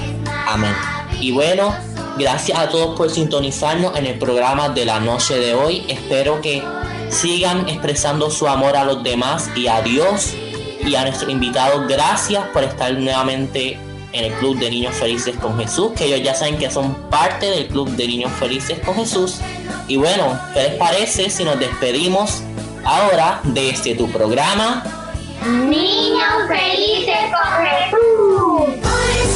Amén. 0.47 0.73
Y 1.19 1.31
bueno, 1.31 1.73
gracias 2.17 2.57
a 2.57 2.69
todos 2.69 2.97
por 2.97 3.09
sintonizarnos 3.09 3.95
en 3.95 4.05
el 4.05 4.17
programa 4.17 4.69
de 4.69 4.85
la 4.85 4.99
noche 4.99 5.35
de 5.35 5.53
hoy. 5.53 5.85
Espero 5.87 6.41
que 6.41 6.63
sigan 7.09 7.69
expresando 7.69 8.31
su 8.31 8.47
amor 8.47 8.75
a 8.75 8.83
los 8.83 9.03
demás 9.03 9.49
y 9.55 9.67
a 9.67 9.81
Dios 9.81 10.33
y 10.85 10.95
a 10.95 11.03
nuestros 11.03 11.31
invitados. 11.31 11.87
Gracias 11.87 12.45
por 12.47 12.63
estar 12.63 12.93
nuevamente 12.93 13.79
en 14.11 14.25
el 14.25 14.33
Club 14.33 14.57
de 14.59 14.69
Niños 14.69 14.95
Felices 14.95 15.35
con 15.37 15.57
Jesús, 15.57 15.91
que 15.95 16.05
ellos 16.05 16.21
ya 16.23 16.35
saben 16.35 16.57
que 16.57 16.69
son 16.69 16.93
parte 17.09 17.49
del 17.49 17.67
Club 17.67 17.89
de 17.89 18.07
Niños 18.07 18.31
Felices 18.39 18.79
con 18.79 18.95
Jesús. 18.95 19.39
Y 19.87 19.97
bueno, 19.97 20.39
¿qué 20.53 20.63
les 20.63 20.73
parece 20.75 21.29
si 21.29 21.43
nos 21.43 21.59
despedimos 21.59 22.43
ahora 22.85 23.41
de 23.43 23.69
este 23.69 23.95
tu 23.95 24.09
programa? 24.11 24.83
Niños 25.45 26.47
felices 26.47 27.17
con 27.31 27.65
Jesús. 27.65 28.22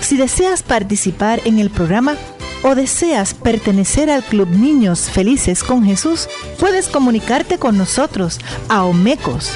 si 0.00 0.16
deseas 0.16 0.62
participar 0.62 1.40
en 1.44 1.58
el 1.58 1.70
programa 1.70 2.16
o 2.62 2.74
deseas 2.74 3.34
pertenecer 3.34 4.08
al 4.10 4.22
Club 4.22 4.48
Niños 4.48 5.10
Felices 5.10 5.62
con 5.62 5.84
Jesús, 5.84 6.26
puedes 6.58 6.88
comunicarte 6.88 7.58
con 7.58 7.76
nosotros 7.78 8.40
a 8.68 8.84
Omecos, 8.84 9.52